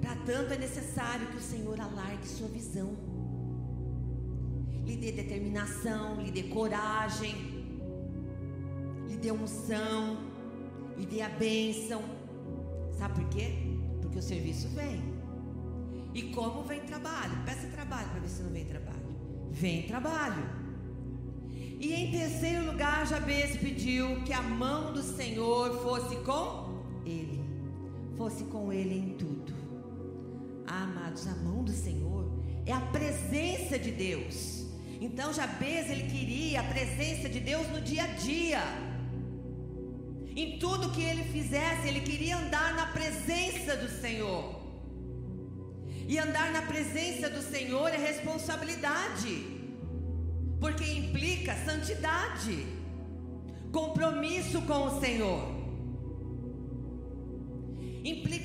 Para 0.00 0.14
tanto 0.26 0.52
é 0.52 0.58
necessário 0.58 1.26
que 1.28 1.36
o 1.36 1.40
Senhor 1.40 1.80
alargue 1.80 2.26
sua 2.26 2.48
visão, 2.48 2.96
lhe 4.84 4.96
dê 4.96 5.12
determinação, 5.12 6.20
lhe 6.20 6.30
dê 6.30 6.44
coragem, 6.44 7.34
lhe 9.08 9.16
dê 9.16 9.32
unção, 9.32 10.18
lhe 10.96 11.06
dê 11.06 11.22
a 11.22 11.28
bênção. 11.28 12.02
Sabe 12.96 13.14
por 13.14 13.28
quê? 13.30 13.52
Porque 14.00 14.18
o 14.18 14.22
serviço 14.22 14.68
vem. 14.68 15.02
E 16.14 16.22
como 16.34 16.62
vem 16.62 16.80
trabalho? 16.80 17.44
Peça 17.44 17.66
trabalho 17.68 18.08
para 18.08 18.20
ver 18.20 18.28
se 18.28 18.42
não 18.42 18.50
vem 18.50 18.64
trabalho. 18.64 19.06
Vem 19.50 19.86
trabalho. 19.86 20.66
E 21.78 21.92
em 21.92 22.10
terceiro 22.10 22.66
lugar, 22.66 23.06
Jabez 23.06 23.56
pediu 23.56 24.22
que 24.24 24.32
a 24.32 24.40
mão 24.40 24.92
do 24.92 25.02
Senhor 25.02 25.78
fosse 25.82 26.16
com 26.16 26.82
ele. 27.04 27.44
Fosse 28.16 28.44
com 28.44 28.72
ele 28.72 28.94
em 28.94 29.10
tudo. 29.18 29.55
A 31.24 31.34
mão 31.36 31.64
do 31.64 31.72
Senhor 31.72 32.30
é 32.66 32.72
a 32.72 32.80
presença 32.80 33.78
de 33.78 33.90
Deus. 33.90 34.66
Então 35.00 35.32
Jabez 35.32 35.90
ele 35.90 36.10
queria 36.10 36.60
a 36.60 36.64
presença 36.64 37.26
de 37.26 37.40
Deus 37.40 37.66
no 37.68 37.80
dia 37.80 38.04
a 38.04 38.06
dia. 38.08 38.62
Em 40.36 40.58
tudo 40.58 40.90
que 40.90 41.00
ele 41.00 41.24
fizesse, 41.24 41.88
ele 41.88 42.02
queria 42.02 42.36
andar 42.36 42.74
na 42.74 42.86
presença 42.88 43.74
do 43.76 43.88
Senhor. 43.88 44.60
E 46.06 46.18
andar 46.18 46.52
na 46.52 46.60
presença 46.60 47.30
do 47.30 47.40
Senhor 47.40 47.88
é 47.88 47.96
responsabilidade, 47.96 49.44
porque 50.60 50.84
implica 50.84 51.56
santidade, 51.64 52.66
compromisso 53.72 54.60
com 54.62 54.84
o 54.88 55.00
Senhor. 55.00 55.55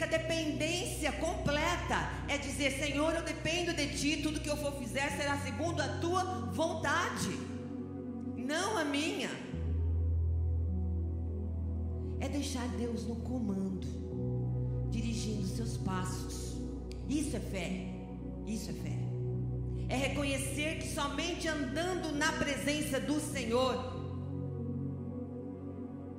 Implica 0.01 0.17
dependência 0.17 1.11
completa. 1.11 2.09
É 2.27 2.35
dizer, 2.37 2.71
Senhor, 2.71 3.13
eu 3.13 3.21
dependo 3.21 3.71
de 3.73 3.87
Ti, 3.89 4.17
tudo 4.17 4.39
que 4.39 4.49
eu 4.49 4.57
for 4.57 4.73
fizer 4.73 5.15
será 5.15 5.37
segundo 5.37 5.79
a 5.79 5.99
Tua 5.99 6.23
vontade, 6.51 7.29
não 8.35 8.77
a 8.79 8.83
minha. 8.83 9.29
É 12.19 12.27
deixar 12.27 12.67
Deus 12.69 13.05
no 13.05 13.17
comando, 13.17 14.89
dirigindo 14.89 15.45
seus 15.45 15.77
passos. 15.77 16.57
Isso 17.07 17.35
é 17.35 17.39
fé. 17.39 17.85
Isso 18.47 18.71
é 18.71 18.73
fé. 18.73 18.97
É 19.87 19.95
reconhecer 19.95 20.79
que 20.79 20.87
somente 20.87 21.47
andando 21.47 22.11
na 22.15 22.31
presença 22.33 22.99
do 22.99 23.19
Senhor 23.19 23.90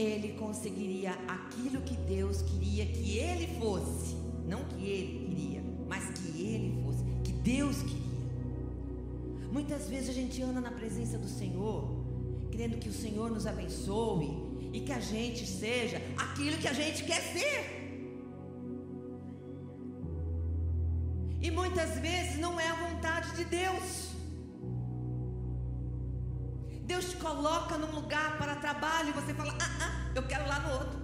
ele 0.02 0.32
conseguiria 0.38 1.12
aquilo 1.28 1.80
que 1.82 1.96
Deus 1.96 2.42
queria 2.42 2.86
que 2.86 3.18
ele 3.18 3.46
fosse, 3.58 4.14
não 4.46 4.64
que 4.64 4.84
ele 4.84 5.26
queria, 5.26 5.62
mas 5.88 6.04
que 6.18 6.40
ele 6.40 6.82
fosse, 6.82 7.02
que 7.24 7.32
Deus 7.32 7.76
queria. 7.82 8.02
Muitas 9.50 9.88
vezes 9.88 10.10
a 10.10 10.12
gente 10.12 10.42
anda 10.42 10.60
na 10.60 10.70
presença 10.70 11.18
do 11.18 11.28
Senhor, 11.28 11.88
querendo 12.50 12.78
que 12.78 12.88
o 12.88 12.92
Senhor 12.92 13.30
nos 13.30 13.46
abençoe 13.46 14.30
e 14.72 14.80
que 14.80 14.92
a 14.92 15.00
gente 15.00 15.46
seja 15.46 16.00
aquilo 16.16 16.56
que 16.56 16.68
a 16.68 16.72
gente 16.72 17.04
quer 17.04 17.20
ser. 17.20 17.82
E 21.40 21.50
muitas 21.50 21.98
vezes 21.98 22.38
não 22.38 22.58
é 22.58 22.68
a 22.68 22.74
vontade 22.74 23.36
de 23.36 23.44
Deus. 23.44 24.11
Coloca 27.22 27.78
num 27.78 27.92
lugar 27.94 28.36
para 28.36 28.56
trabalho 28.56 29.10
e 29.10 29.12
você 29.12 29.32
fala: 29.32 29.52
ah, 29.60 29.78
ah, 29.86 30.12
eu 30.14 30.22
quero 30.24 30.46
lá 30.46 30.58
no 30.60 30.72
outro. 30.72 31.00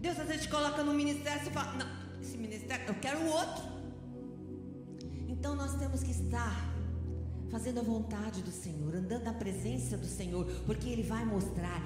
Deus 0.00 0.18
às 0.18 0.26
vezes 0.26 0.42
te 0.42 0.48
coloca 0.48 0.82
no 0.82 0.92
ministério 0.92 1.46
e 1.46 1.50
fala: 1.50 1.72
não, 1.74 2.20
esse 2.20 2.36
ministério, 2.36 2.84
eu 2.88 2.94
quero 2.96 3.20
o 3.20 3.28
outro. 3.28 3.64
Então 5.28 5.54
nós 5.54 5.74
temos 5.76 6.02
que 6.02 6.10
estar 6.10 6.72
fazendo 7.50 7.80
a 7.80 7.82
vontade 7.82 8.42
do 8.42 8.50
Senhor, 8.50 8.94
andando 8.94 9.24
na 9.24 9.34
presença 9.34 9.96
do 9.96 10.06
Senhor, 10.06 10.44
porque 10.66 10.88
Ele 10.88 11.02
vai 11.02 11.24
mostrar 11.24 11.82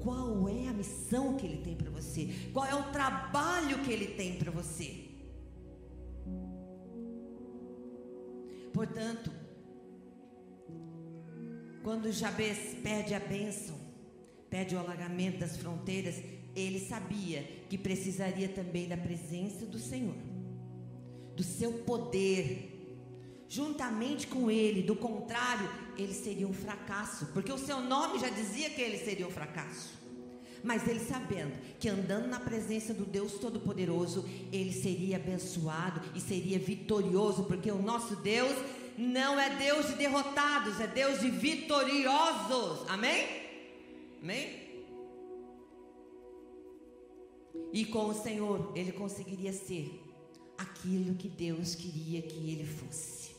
qual 0.00 0.48
é 0.48 0.68
a 0.68 0.72
missão 0.72 1.36
que 1.36 1.44
Ele 1.44 1.58
tem 1.58 1.76
para 1.76 1.90
você, 1.90 2.50
qual 2.52 2.64
é 2.64 2.74
o 2.74 2.84
trabalho 2.92 3.82
que 3.84 3.92
Ele 3.92 4.06
tem 4.06 4.38
para 4.38 4.50
você. 4.50 5.04
Portanto, 8.72 9.47
quando 11.82 12.12
Jabez 12.12 12.76
pede 12.82 13.14
a 13.14 13.20
bênção, 13.20 13.76
pede 14.50 14.74
o 14.74 14.78
alagamento 14.78 15.38
das 15.38 15.56
fronteiras, 15.56 16.16
ele 16.54 16.80
sabia 16.80 17.42
que 17.68 17.78
precisaria 17.78 18.48
também 18.48 18.88
da 18.88 18.96
presença 18.96 19.64
do 19.64 19.78
Senhor, 19.78 20.16
do 21.36 21.42
seu 21.42 21.72
poder, 21.72 22.74
juntamente 23.48 24.26
com 24.26 24.50
ele. 24.50 24.82
Do 24.82 24.96
contrário, 24.96 25.68
ele 25.96 26.14
seria 26.14 26.48
um 26.48 26.52
fracasso, 26.52 27.26
porque 27.26 27.52
o 27.52 27.58
seu 27.58 27.80
nome 27.80 28.18
já 28.18 28.28
dizia 28.28 28.70
que 28.70 28.80
ele 28.80 28.98
seria 28.98 29.26
um 29.26 29.30
fracasso. 29.30 29.96
Mas 30.62 30.88
ele 30.88 30.98
sabendo 30.98 31.52
que 31.78 31.88
andando 31.88 32.26
na 32.26 32.40
presença 32.40 32.92
do 32.92 33.04
Deus 33.04 33.34
Todo-Poderoso, 33.34 34.28
ele 34.52 34.72
seria 34.72 35.16
abençoado 35.16 36.00
e 36.16 36.20
seria 36.20 36.58
vitorioso, 36.58 37.44
porque 37.44 37.70
o 37.70 37.80
nosso 37.80 38.16
Deus 38.16 38.56
não 38.98 39.38
é 39.38 39.48
Deus 39.56 39.86
de 39.86 39.94
derrotados, 39.94 40.80
é 40.80 40.86
Deus 40.86 41.20
de 41.20 41.30
vitoriosos. 41.30 42.88
Amém? 42.88 43.28
Amém? 44.20 44.68
E 47.72 47.84
com 47.84 48.08
o 48.08 48.14
Senhor, 48.14 48.72
ele 48.74 48.90
conseguiria 48.90 49.52
ser 49.52 50.02
aquilo 50.56 51.14
que 51.14 51.28
Deus 51.28 51.76
queria 51.76 52.20
que 52.22 52.50
ele 52.50 52.66
fosse. 52.66 53.36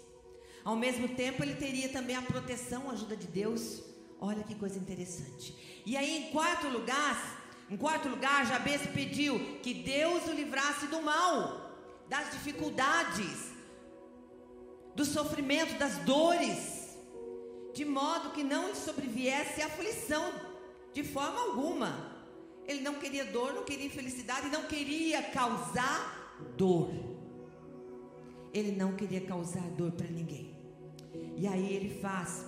Ao 0.63 0.78
mesmo 0.78 1.10
tempo, 1.10 1.43
ele 1.43 1.56
teria 1.56 1.89
também 1.89 2.15
a 2.15 2.22
proteção, 2.22 2.89
a 2.89 2.93
ajuda 2.93 3.17
de 3.17 3.28
Deus. 3.28 3.84
Olha 4.22 4.43
que 4.43 4.56
coisa 4.56 4.80
interessante. 4.80 5.54
E 5.86 5.98
aí, 5.98 6.17
em 6.17 6.32
quarto 6.32 6.69
lugar, 6.69 7.43
em 7.69 7.76
quarto 7.76 8.08
lugar, 8.08 8.45
Jabez 8.45 8.82
pediu 8.93 9.38
que 9.62 9.74
Deus 9.74 10.26
o 10.28 10.32
livrasse 10.32 10.88
do 10.88 11.02
mal, 11.02 11.76
das 12.08 12.32
dificuldades, 12.32 13.59
do 14.95 15.06
sofrimento, 15.06 15.78
das 15.78 15.97
dores, 15.99 16.97
de 17.73 17.86
modo 17.86 18.32
que 18.32 18.43
não 18.43 18.75
sobreviesse 18.75 19.62
aflição, 19.62 20.34
de 20.93 21.04
forma 21.04 21.39
alguma. 21.39 22.17
Ele 22.67 22.82
não 22.82 22.95
queria 22.95 23.25
dor, 23.25 23.54
não 23.54 23.63
queria 23.63 23.86
infelicidade, 23.86 24.49
não 24.49 24.63
queria 24.63 25.21
causar 25.23 26.45
dor. 26.58 26.91
Ele 28.54 28.71
não 28.71 28.95
queria 28.95 29.21
causar 29.21 29.67
dor 29.71 29.91
para 29.91 30.08
ninguém. 30.08 30.56
E 31.36 31.47
aí 31.47 31.73
ele 31.73 31.99
faz 31.99 32.45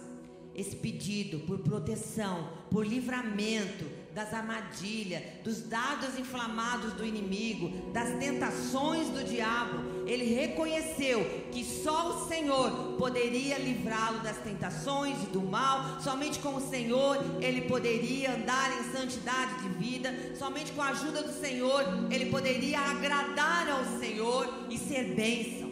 esse 0.53 0.75
pedido 0.75 1.39
por 1.41 1.59
proteção, 1.59 2.65
por 2.69 2.85
livramento 2.85 4.00
das 4.13 4.33
armadilhas, 4.33 5.23
dos 5.43 5.61
dados 5.61 6.19
inflamados 6.19 6.93
do 6.93 7.05
inimigo, 7.05 7.69
das 7.91 8.17
tentações 8.19 9.07
do 9.09 9.23
diabo, 9.23 10.05
ele 10.05 10.25
reconheceu 10.25 11.23
que 11.51 11.63
só 11.63 12.09
o 12.09 12.27
Senhor 12.27 12.97
poderia 12.97 13.57
livrá-lo 13.57 14.19
das 14.19 14.37
tentações 14.37 15.23
e 15.23 15.27
do 15.27 15.41
mal, 15.41 16.01
somente 16.01 16.39
com 16.39 16.55
o 16.55 16.61
Senhor 16.61 17.17
ele 17.41 17.61
poderia 17.61 18.35
andar 18.35 18.79
em 18.79 18.91
santidade 18.91 19.63
de 19.63 19.69
vida, 19.69 20.35
somente 20.35 20.71
com 20.73 20.81
a 20.81 20.89
ajuda 20.89 21.23
do 21.23 21.39
Senhor 21.39 21.83
ele 22.11 22.25
poderia 22.25 22.79
agradar 22.79 23.69
ao 23.69 23.99
Senhor 23.99 24.65
e 24.69 24.77
ser 24.77 25.15
bênção. 25.15 25.71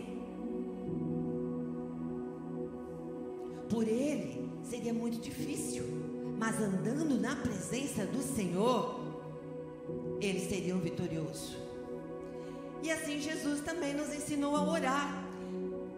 Por 3.69 3.88
ele 3.88 4.49
seria 4.63 4.93
muito 4.93 5.19
difícil, 5.19 5.84
mas 6.37 6.59
andando 6.61 7.19
na 7.19 7.35
presença 7.35 8.05
do 8.05 8.21
Senhor, 8.21 8.99
ele 10.21 10.39
seria 10.39 10.75
um 10.75 10.79
vitorioso. 10.79 11.57
E 12.81 12.91
assim 12.91 13.19
Jesus 13.19 13.61
também 13.61 13.93
nos 13.93 14.13
ensinou 14.13 14.55
a 14.55 14.63
orar. 14.63 15.25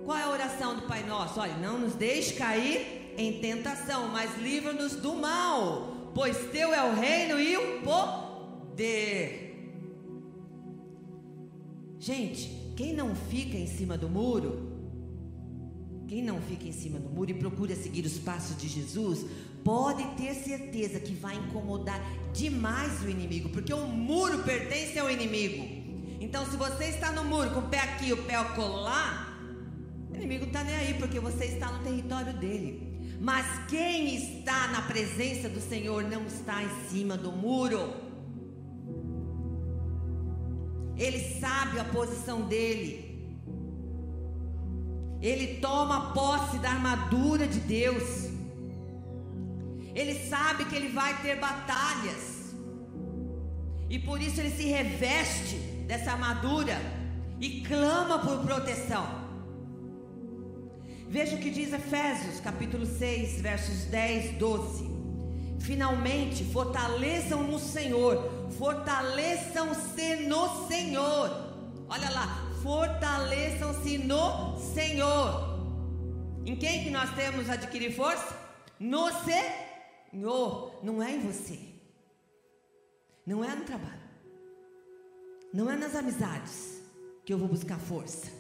Qual 0.06 0.18
é 0.18 0.24
a 0.24 0.30
oração 0.30 0.76
do 0.76 0.82
Pai 0.84 1.04
Nosso? 1.04 1.40
Olha, 1.40 1.56
não 1.58 1.80
nos 1.80 1.94
deixe 1.94 2.34
cair 2.34 3.14
em 3.18 3.40
tentação, 3.40 4.08
mas 4.08 4.36
livra-nos 4.40 4.96
do 4.96 5.14
mal, 5.16 6.12
pois 6.16 6.38
teu 6.52 6.74
é 6.74 6.84
o 6.84 6.96
reino 6.96 7.40
e 7.40 7.56
o 7.58 7.82
poder. 7.82 9.52
Gente, 12.00 12.50
quem 12.76 12.94
não 12.94 13.16
fica 13.16 13.58
em 13.58 13.68
cima 13.68 13.96
do 13.96 14.10
muro, 14.10 14.72
quem 16.08 16.24
não 16.24 16.42
fica 16.42 16.68
em 16.68 16.72
cima 16.72 17.00
do 17.00 17.10
muro 17.10 17.30
e 17.30 17.36
procura 17.36 17.76
seguir 17.76 18.06
os 18.06 18.18
passos 18.18 18.58
de 18.58 18.68
Jesus, 18.68 19.26
pode 19.64 20.04
ter 20.16 20.34
certeza 20.34 21.00
que 21.00 21.14
vai 21.14 21.36
incomodar 21.36 22.00
demais 22.34 23.02
o 23.04 23.10
inimigo, 23.10 23.50
porque 23.50 23.74
o 23.74 23.86
muro 23.88 24.44
pertence 24.44 24.98
ao 24.98 25.10
inimigo. 25.10 25.82
Então, 26.20 26.46
se 26.46 26.56
você 26.56 26.86
está 26.86 27.12
no 27.12 27.24
muro 27.24 27.50
com 27.52 27.62
o 27.62 27.70
pé 27.70 27.80
aqui 27.80 28.08
e 28.10 28.14
o 28.14 28.24
pé 28.24 28.42
colar, 28.56 29.38
o 30.10 30.16
inimigo 30.16 30.46
está 30.46 30.64
nem 30.64 30.76
aí, 30.76 30.94
porque 30.96 31.20
você 31.20 31.46
está 31.46 31.72
no 31.72 31.84
território 31.84 32.34
dele. 32.34 32.92
Mas 33.20 33.46
quem 33.68 34.16
está 34.16 34.68
na 34.70 34.82
presença 34.82 35.48
do 35.48 35.62
Senhor 35.62 36.04
não 36.04 36.26
está 36.26 36.64
em 36.64 36.70
cima 36.90 37.16
do 37.16 37.32
muro. 37.32 37.94
Ele 40.98 41.40
sabe 41.40 41.80
a 41.80 41.84
posição 41.86 42.42
dele. 42.42 43.12
Ele 45.22 45.60
toma 45.60 46.14
posse 46.14 46.58
da 46.58 46.72
armadura 46.72 47.48
de 47.48 47.60
Deus. 47.60 48.31
Ele 49.94 50.28
sabe 50.28 50.66
que 50.66 50.76
ele 50.76 50.90
vai 50.90 51.22
ter 51.22 51.40
batalhas. 51.40 52.56
E 53.90 54.00
por 54.00 54.22
isso 54.22 54.40
ele 54.40 54.52
se 54.52 54.66
reveste 54.66 55.56
dessa 55.86 56.12
armadura 56.12 56.78
e 57.40 57.62
clama 57.62 58.20
por 58.20 58.40
proteção. 58.46 59.06
Veja 61.10 61.36
o 61.36 61.40
que 61.40 61.50
diz 61.50 61.74
Efésios, 61.74 62.40
capítulo 62.40 62.86
6, 62.86 63.42
versos 63.42 63.84
10, 63.86 64.38
12. 64.38 64.90
Finalmente, 65.60 66.46
fortaleçam 66.46 67.44
no 67.44 67.60
Senhor, 67.60 68.48
fortaleçam-se 68.58 70.28
no 70.28 70.68
Senhor. 70.68 71.30
Olha 71.90 72.10
lá, 72.12 72.50
fortaleçam-se 72.64 73.98
no 73.98 74.58
Senhor. 74.74 75.60
Em 76.46 76.56
quem 76.56 76.86
que 76.86 76.90
nós 76.90 77.10
temos 77.14 77.50
adquirir 77.50 77.94
força? 77.94 78.34
No 78.80 79.12
Senhor, 79.26 79.71
não 80.14 81.02
é 81.02 81.16
em 81.16 81.20
você. 81.20 81.60
Não 83.26 83.44
é 83.44 83.56
no 83.56 83.66
trabalho. 83.66 84.02
Não 85.54 85.70
é 85.70 85.76
nas 85.76 85.96
amizades 85.96 86.82
que 87.26 87.34
eu 87.34 87.38
vou 87.38 87.48
buscar 87.48 87.80
força. 87.80 88.32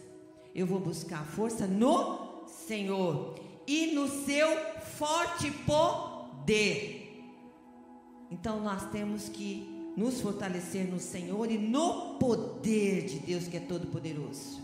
Eu 0.54 0.66
vou 0.66 0.80
buscar 0.80 1.26
força 1.26 1.68
no 1.68 2.46
Senhor 2.48 3.36
e 3.68 3.94
no 3.94 4.08
seu 4.08 4.50
forte 4.82 5.52
poder. 5.66 7.02
Então 8.30 8.62
nós 8.62 8.90
temos 8.92 9.30
que 9.30 9.68
nos 9.96 10.22
fortalecer 10.22 10.90
no 10.90 11.00
Senhor 11.00 11.52
e 11.52 11.58
no 11.58 12.18
poder 12.18 13.06
de 13.06 13.20
Deus 13.20 13.48
que 13.48 13.58
é 13.58 13.60
todo 13.60 13.88
poderoso. 13.88 14.61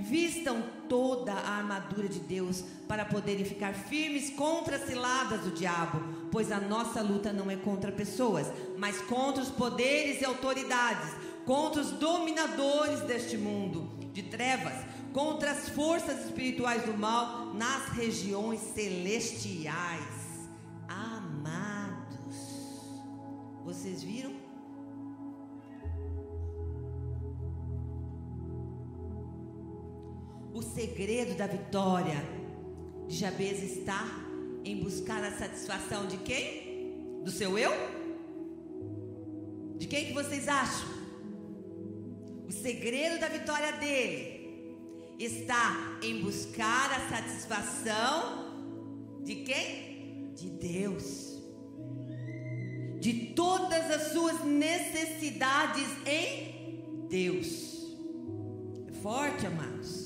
Vistam 0.00 0.62
toda 0.88 1.32
a 1.32 1.58
armadura 1.58 2.08
de 2.08 2.18
Deus 2.20 2.64
para 2.88 3.04
poderem 3.04 3.44
ficar 3.44 3.74
firmes 3.74 4.30
contra 4.30 4.76
as 4.76 4.86
ciladas 4.86 5.42
do 5.42 5.50
diabo, 5.50 6.02
pois 6.32 6.50
a 6.50 6.58
nossa 6.58 7.02
luta 7.02 7.32
não 7.32 7.50
é 7.50 7.56
contra 7.56 7.92
pessoas, 7.92 8.46
mas 8.78 9.00
contra 9.02 9.42
os 9.42 9.50
poderes 9.50 10.20
e 10.20 10.24
autoridades, 10.24 11.10
contra 11.44 11.80
os 11.80 11.90
dominadores 11.92 13.00
deste 13.02 13.36
mundo 13.36 13.90
de 14.12 14.22
trevas, 14.24 14.74
contra 15.12 15.50
as 15.50 15.68
forças 15.68 16.24
espirituais 16.24 16.84
do 16.84 16.96
mal 16.96 17.52
nas 17.54 17.90
regiões 17.90 18.60
celestiais. 18.60 20.20
Amados, 20.88 22.36
vocês 23.64 24.02
viram? 24.02 24.39
O 30.60 30.62
segredo 30.62 31.38
da 31.38 31.46
vitória 31.46 32.22
de 33.08 33.16
Jabez 33.16 33.62
está 33.62 34.04
em 34.62 34.76
buscar 34.76 35.24
a 35.24 35.32
satisfação 35.32 36.06
de 36.06 36.18
quem? 36.18 37.22
Do 37.24 37.30
seu 37.30 37.58
eu? 37.58 37.72
De 39.78 39.86
quem 39.86 40.08
que 40.08 40.12
vocês 40.12 40.46
acham? 40.48 40.86
O 42.46 42.52
segredo 42.52 43.18
da 43.18 43.28
vitória 43.28 43.72
dele 43.78 44.76
está 45.18 45.98
em 46.02 46.20
buscar 46.20 46.92
a 46.92 47.08
satisfação 47.08 49.22
de 49.24 49.36
quem? 49.36 50.34
De 50.34 50.50
Deus. 50.50 51.40
De 53.00 53.32
todas 53.34 53.90
as 53.90 54.12
suas 54.12 54.44
necessidades 54.44 55.88
em 56.06 57.06
Deus. 57.08 57.96
É 58.88 58.92
forte, 59.00 59.46
amados. 59.46 59.99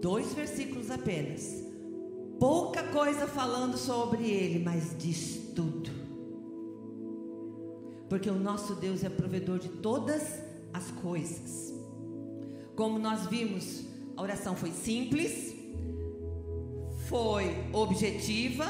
Dois 0.00 0.32
versículos 0.32 0.90
apenas. 0.90 1.62
Pouca 2.38 2.82
coisa 2.84 3.26
falando 3.26 3.76
sobre 3.76 4.30
ele, 4.30 4.64
mas 4.64 4.96
diz 4.98 5.52
tudo. 5.54 5.90
Porque 8.08 8.30
o 8.30 8.34
nosso 8.34 8.74
Deus 8.74 9.04
é 9.04 9.10
provedor 9.10 9.58
de 9.58 9.68
todas 9.68 10.22
as 10.72 10.90
coisas. 11.02 11.72
Como 12.74 12.98
nós 12.98 13.26
vimos, 13.26 13.84
a 14.16 14.22
oração 14.22 14.56
foi 14.56 14.70
simples, 14.70 15.54
foi 17.08 17.54
objetiva, 17.72 18.64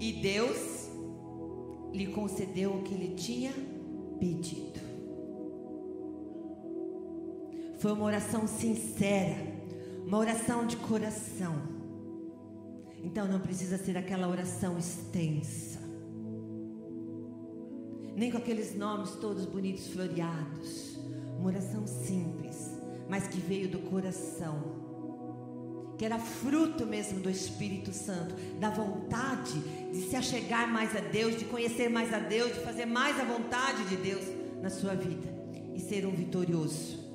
e 0.00 0.12
Deus 0.22 0.88
lhe 1.92 2.06
concedeu 2.06 2.76
o 2.76 2.82
que 2.82 2.94
ele 2.94 3.14
tinha 3.14 3.52
pedido. 4.18 4.87
Foi 7.78 7.92
uma 7.92 8.04
oração 8.04 8.46
sincera, 8.46 9.36
uma 10.04 10.18
oração 10.18 10.66
de 10.66 10.76
coração. 10.76 11.54
Então 13.02 13.28
não 13.28 13.38
precisa 13.38 13.78
ser 13.78 13.96
aquela 13.96 14.28
oração 14.28 14.76
extensa, 14.76 15.78
nem 18.16 18.30
com 18.30 18.38
aqueles 18.38 18.74
nomes 18.76 19.12
todos 19.12 19.46
bonitos, 19.46 19.86
floreados. 19.88 20.98
Uma 21.38 21.50
oração 21.50 21.86
simples, 21.86 22.72
mas 23.08 23.28
que 23.28 23.38
veio 23.38 23.68
do 23.68 23.78
coração 23.78 24.88
que 25.98 26.04
era 26.04 26.18
fruto 26.18 26.86
mesmo 26.86 27.18
do 27.18 27.28
Espírito 27.28 27.92
Santo, 27.92 28.32
da 28.60 28.70
vontade 28.70 29.58
de 29.92 30.08
se 30.08 30.14
achegar 30.14 30.72
mais 30.72 30.94
a 30.94 31.00
Deus, 31.00 31.36
de 31.36 31.44
conhecer 31.44 31.90
mais 31.90 32.14
a 32.14 32.20
Deus, 32.20 32.54
de 32.54 32.60
fazer 32.60 32.86
mais 32.86 33.18
a 33.18 33.24
vontade 33.24 33.84
de 33.86 33.96
Deus 33.96 34.24
na 34.62 34.70
sua 34.70 34.94
vida 34.94 35.28
e 35.74 35.80
ser 35.80 36.06
um 36.06 36.12
vitorioso. 36.12 37.07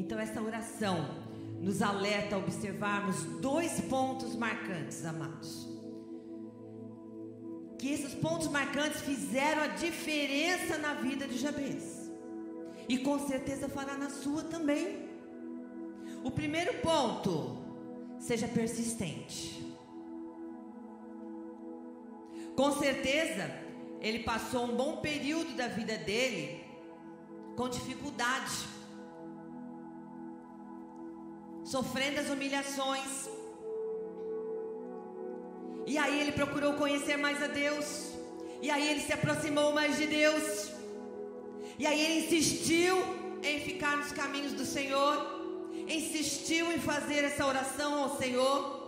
Então, 0.00 0.18
essa 0.18 0.40
oração 0.40 0.96
nos 1.60 1.82
alerta 1.82 2.34
a 2.34 2.38
observarmos 2.38 3.22
dois 3.38 3.82
pontos 3.82 4.34
marcantes, 4.34 5.04
amados. 5.04 5.68
Que 7.78 7.92
esses 7.92 8.14
pontos 8.14 8.48
marcantes 8.48 9.02
fizeram 9.02 9.62
a 9.62 9.66
diferença 9.66 10.78
na 10.78 10.94
vida 10.94 11.28
de 11.28 11.36
Jabez, 11.36 12.10
e 12.88 12.96
com 12.96 13.18
certeza 13.28 13.68
fará 13.68 13.98
na 13.98 14.08
sua 14.08 14.42
também. 14.44 15.06
O 16.24 16.30
primeiro 16.30 16.80
ponto, 16.80 17.58
seja 18.18 18.48
persistente. 18.48 19.62
Com 22.56 22.72
certeza, 22.72 23.50
ele 24.00 24.20
passou 24.20 24.64
um 24.64 24.74
bom 24.74 24.96
período 25.02 25.54
da 25.54 25.68
vida 25.68 25.98
dele 25.98 26.64
com 27.54 27.68
dificuldade 27.68 28.79
sofrendo 31.64 32.20
as 32.20 32.30
humilhações. 32.30 33.28
E 35.86 35.98
aí 35.98 36.20
ele 36.20 36.32
procurou 36.32 36.74
conhecer 36.74 37.16
mais 37.16 37.42
a 37.42 37.46
Deus. 37.46 38.12
E 38.62 38.70
aí 38.70 38.88
ele 38.88 39.00
se 39.00 39.12
aproximou 39.12 39.72
mais 39.72 39.96
de 39.96 40.06
Deus. 40.06 40.70
E 41.78 41.86
aí 41.86 42.00
ele 42.00 42.26
insistiu 42.26 42.96
em 43.42 43.60
ficar 43.60 43.96
nos 43.96 44.12
caminhos 44.12 44.52
do 44.52 44.64
Senhor. 44.64 45.16
Insistiu 45.88 46.72
em 46.72 46.78
fazer 46.78 47.24
essa 47.24 47.46
oração 47.46 48.02
ao 48.02 48.16
Senhor. 48.18 48.80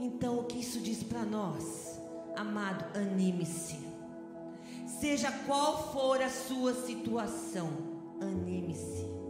Então, 0.00 0.38
o 0.38 0.44
que 0.44 0.60
isso 0.60 0.80
diz 0.80 1.02
para 1.02 1.22
nós? 1.22 2.00
Amado, 2.36 2.84
anime-se. 2.96 3.78
Seja 5.00 5.30
qual 5.46 5.92
for 5.92 6.20
a 6.22 6.28
sua 6.28 6.74
situação, 6.74 7.68
anime-se. 8.20 9.23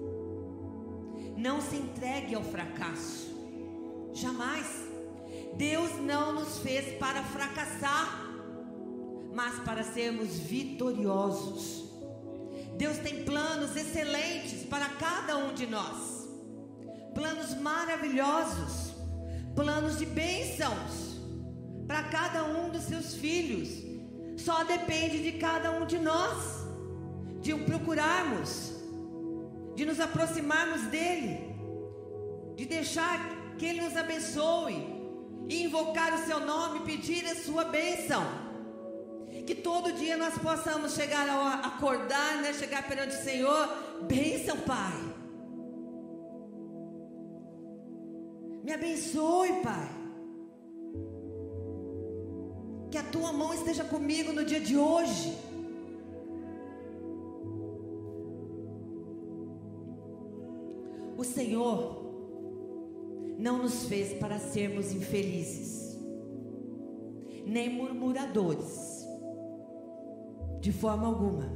Não 1.46 1.61
se 1.61 1.76
entregue 1.76 2.35
ao 2.35 2.42
fracasso. 2.42 3.22
Jamais. 4.12 4.66
Deus 5.57 5.90
não 6.00 6.33
nos 6.33 6.59
fez 6.59 6.98
para 6.98 7.22
fracassar, 7.22 8.09
mas 9.33 9.54
para 9.61 9.85
sermos 9.85 10.30
vitoriosos. 10.38 11.85
Deus 12.76 12.98
tem 12.98 13.24
planos 13.24 13.76
excelentes 13.76 14.64
para 14.64 14.88
cada 14.88 15.37
um 15.37 15.54
de 15.54 15.66
nós. 15.66 16.28
Planos 17.14 17.54
maravilhosos 17.61 18.94
planos 19.54 19.98
de 19.98 20.07
bênçãos 20.07 21.20
para 21.87 22.02
cada 22.04 22.44
um 22.44 22.70
dos 22.70 22.83
seus 22.83 23.14
filhos. 23.14 23.68
Só 24.37 24.64
depende 24.64 25.22
de 25.22 25.38
cada 25.38 25.70
um 25.70 25.87
de 25.87 25.98
nós, 25.98 26.66
de 27.40 27.52
o 27.52 27.64
procurarmos, 27.64 28.73
de 29.74 29.84
nos 29.84 30.00
aproximarmos 30.00 30.82
dele, 30.82 31.54
de 32.56 32.64
deixar 32.64 33.18
que 33.58 33.66
ele 33.66 33.82
nos 33.82 33.96
abençoe 33.96 34.76
e 35.48 35.64
invocar 35.64 36.14
o 36.14 36.26
seu 36.26 36.40
nome, 36.40 36.80
pedir 36.80 37.24
a 37.26 37.34
sua 37.34 37.64
bênção. 37.64 38.22
Que 39.46 39.54
todo 39.54 39.92
dia 39.92 40.16
nós 40.16 40.38
possamos 40.38 40.94
chegar 40.94 41.28
ao 41.28 41.42
acordar, 41.70 42.40
né, 42.40 42.54
chegar 42.54 42.88
perante 42.88 43.14
o 43.14 43.22
Senhor, 43.22 43.68
bênção, 44.02 44.56
Pai. 44.60 45.14
Me 48.64 48.72
abençoe, 48.72 49.60
Pai. 49.62 49.90
Que 52.90 52.96
a 52.96 53.02
tua 53.02 53.32
mão 53.32 53.52
esteja 53.52 53.84
comigo 53.84 54.32
no 54.32 54.44
dia 54.46 54.60
de 54.60 54.78
hoje. 54.78 55.37
O 61.24 61.26
Senhor 61.26 62.04
não 63.38 63.62
nos 63.62 63.87
fez 63.87 64.12
para 64.18 64.38
sermos 64.38 64.92
infelizes, 64.92 65.98
nem 67.46 67.70
murmuradores, 67.70 69.06
de 70.60 70.70
forma 70.70 71.06
alguma, 71.06 71.50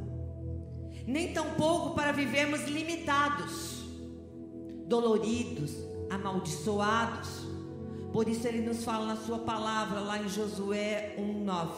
nem 1.06 1.34
tampouco 1.34 1.94
para 1.94 2.12
vivermos 2.12 2.62
limitados, 2.64 3.84
doloridos, 4.86 5.74
amaldiçoados. 6.08 7.28
Por 8.10 8.26
isso 8.26 8.48
ele 8.48 8.62
nos 8.62 8.82
fala 8.82 9.04
na 9.04 9.16
sua 9.16 9.40
palavra 9.40 10.00
lá 10.00 10.18
em 10.18 10.30
Josué 10.30 11.14
1:9. 11.18 11.74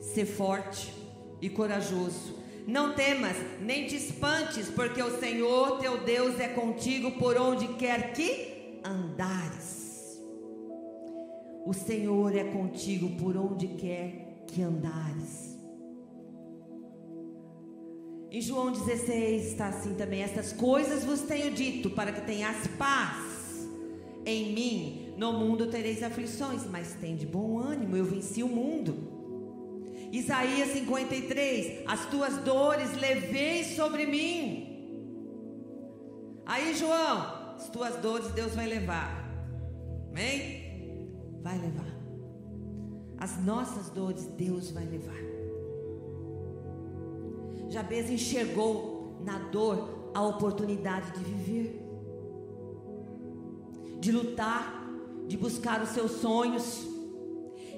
Ser 0.00 0.26
forte 0.26 0.92
e 1.40 1.48
corajoso. 1.48 2.41
Não 2.66 2.94
temas, 2.94 3.36
nem 3.60 3.86
te 3.86 3.96
espantes, 3.96 4.68
porque 4.68 5.02
o 5.02 5.18
Senhor 5.18 5.78
teu 5.78 6.04
Deus 6.04 6.38
é 6.38 6.48
contigo 6.48 7.12
por 7.12 7.36
onde 7.36 7.66
quer 7.74 8.12
que 8.12 8.80
andares. 8.84 10.20
O 11.64 11.72
Senhor 11.72 12.34
é 12.36 12.44
contigo 12.44 13.10
por 13.16 13.36
onde 13.36 13.68
quer 13.68 14.44
que 14.46 14.62
andares. 14.62 15.52
Em 18.30 18.40
João 18.40 18.72
16 18.72 19.46
está 19.46 19.68
assim 19.68 19.94
também: 19.94 20.22
Estas 20.22 20.52
coisas 20.52 21.04
vos 21.04 21.20
tenho 21.20 21.52
dito 21.52 21.90
para 21.90 22.12
que 22.12 22.22
tenhas 22.22 22.66
paz 22.78 23.68
em 24.24 24.52
mim. 24.52 25.14
No 25.16 25.32
mundo 25.32 25.66
tereis 25.66 26.02
aflições, 26.02 26.64
mas 26.70 26.94
tem 26.94 27.14
de 27.14 27.26
bom 27.26 27.58
ânimo, 27.58 27.96
eu 27.96 28.04
venci 28.04 28.42
o 28.42 28.48
mundo. 28.48 29.21
Isaías 30.12 30.68
53: 30.68 31.84
As 31.86 32.06
tuas 32.06 32.36
dores 32.38 32.92
levei 33.00 33.64
sobre 33.64 34.06
mim. 34.06 34.68
Aí, 36.46 36.74
João, 36.74 37.54
as 37.56 37.68
tuas 37.70 37.96
dores 37.96 38.28
Deus 38.32 38.54
vai 38.54 38.68
levar. 38.68 39.10
Amém? 40.10 41.10
Vai 41.42 41.58
levar. 41.58 41.92
As 43.18 43.42
nossas 43.42 43.88
dores 43.90 44.26
Deus 44.36 44.70
vai 44.70 44.84
levar. 44.84 45.22
Jabez 47.70 48.10
enxergou 48.10 49.18
na 49.24 49.38
dor 49.48 50.10
a 50.14 50.22
oportunidade 50.22 51.10
de 51.12 51.24
viver 51.24 51.82
de 54.02 54.10
lutar, 54.10 54.84
de 55.28 55.36
buscar 55.36 55.80
os 55.80 55.90
seus 55.90 56.10
sonhos. 56.10 56.84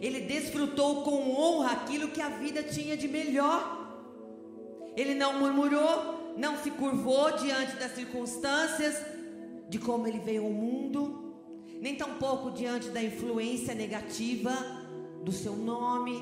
Ele 0.00 0.20
desfrutou 0.20 1.02
com 1.02 1.32
honra 1.32 1.72
aquilo 1.72 2.08
que 2.08 2.20
a 2.20 2.28
vida 2.28 2.62
tinha 2.62 2.96
de 2.96 3.08
melhor. 3.08 3.82
Ele 4.96 5.14
não 5.14 5.38
murmurou, 5.38 6.34
não 6.36 6.58
se 6.58 6.70
curvou 6.70 7.36
diante 7.36 7.76
das 7.76 7.94
circunstâncias, 7.94 8.96
de 9.68 9.78
como 9.78 10.06
ele 10.06 10.18
veio 10.18 10.44
ao 10.44 10.50
mundo, 10.50 11.34
nem 11.80 11.96
tampouco 11.96 12.50
diante 12.50 12.90
da 12.90 13.02
influência 13.02 13.74
negativa 13.74 14.52
do 15.24 15.32
seu 15.32 15.56
nome. 15.56 16.12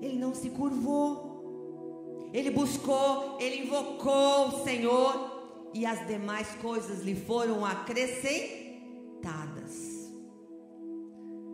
Ele 0.00 0.18
não 0.18 0.34
se 0.34 0.50
curvou. 0.50 2.30
Ele 2.32 2.50
buscou, 2.50 3.36
ele 3.38 3.64
invocou 3.64 4.48
o 4.48 4.64
Senhor 4.64 5.70
e 5.74 5.84
as 5.84 6.06
demais 6.06 6.48
coisas 6.62 7.02
lhe 7.02 7.14
foram 7.14 7.62
acrescentadas. 7.64 9.91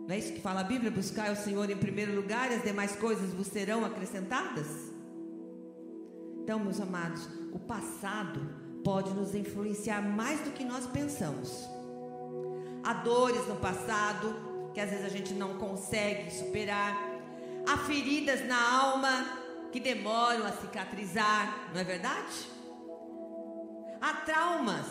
Não 0.09 0.15
é 0.15 0.17
isso 0.17 0.33
que 0.33 0.41
fala 0.41 0.61
a 0.61 0.63
Bíblia? 0.63 0.89
Buscar 0.89 1.31
o 1.31 1.35
Senhor 1.35 1.69
em 1.69 1.77
primeiro 1.77 2.15
lugar 2.15 2.51
e 2.51 2.55
as 2.55 2.63
demais 2.63 2.95
coisas 2.95 3.31
vos 3.31 3.45
serão 3.45 3.85
acrescentadas? 3.85 4.65
Então, 6.41 6.57
meus 6.57 6.81
amados, 6.81 7.29
o 7.53 7.59
passado 7.59 8.41
pode 8.83 9.13
nos 9.13 9.35
influenciar 9.35 10.01
mais 10.01 10.39
do 10.39 10.49
que 10.49 10.65
nós 10.65 10.87
pensamos. 10.87 11.69
Há 12.83 12.93
dores 12.93 13.47
no 13.47 13.57
passado 13.57 14.71
que 14.73 14.81
às 14.81 14.89
vezes 14.89 15.05
a 15.05 15.09
gente 15.09 15.31
não 15.35 15.59
consegue 15.59 16.31
superar. 16.31 16.97
Há 17.67 17.77
feridas 17.77 18.43
na 18.47 18.79
alma 18.81 19.27
que 19.71 19.79
demoram 19.79 20.43
a 20.43 20.51
cicatrizar, 20.53 21.69
não 21.71 21.81
é 21.81 21.83
verdade? 21.83 22.49
Há 24.01 24.13
traumas 24.25 24.87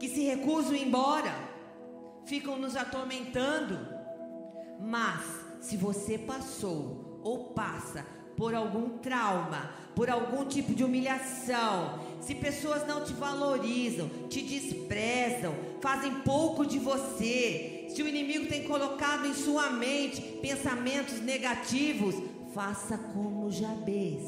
que 0.00 0.08
se 0.08 0.22
recusam 0.22 0.74
embora 0.74 1.34
ficam 2.24 2.58
nos 2.58 2.76
atormentando. 2.76 3.91
Mas 4.82 5.22
se 5.60 5.76
você 5.76 6.18
passou 6.18 7.20
ou 7.22 7.52
passa 7.54 8.04
por 8.36 8.54
algum 8.54 8.98
trauma, 8.98 9.70
por 9.94 10.10
algum 10.10 10.44
tipo 10.44 10.74
de 10.74 10.82
humilhação, 10.82 12.00
se 12.20 12.34
pessoas 12.34 12.86
não 12.86 13.04
te 13.04 13.12
valorizam, 13.12 14.08
te 14.28 14.42
desprezam, 14.42 15.54
fazem 15.80 16.12
pouco 16.22 16.66
de 16.66 16.78
você, 16.78 17.86
se 17.90 18.02
o 18.02 18.08
inimigo 18.08 18.46
tem 18.46 18.64
colocado 18.64 19.26
em 19.26 19.34
sua 19.34 19.70
mente 19.70 20.20
pensamentos 20.40 21.20
negativos, 21.20 22.16
faça 22.52 22.98
como 22.98 23.50
Jabez, 23.50 24.22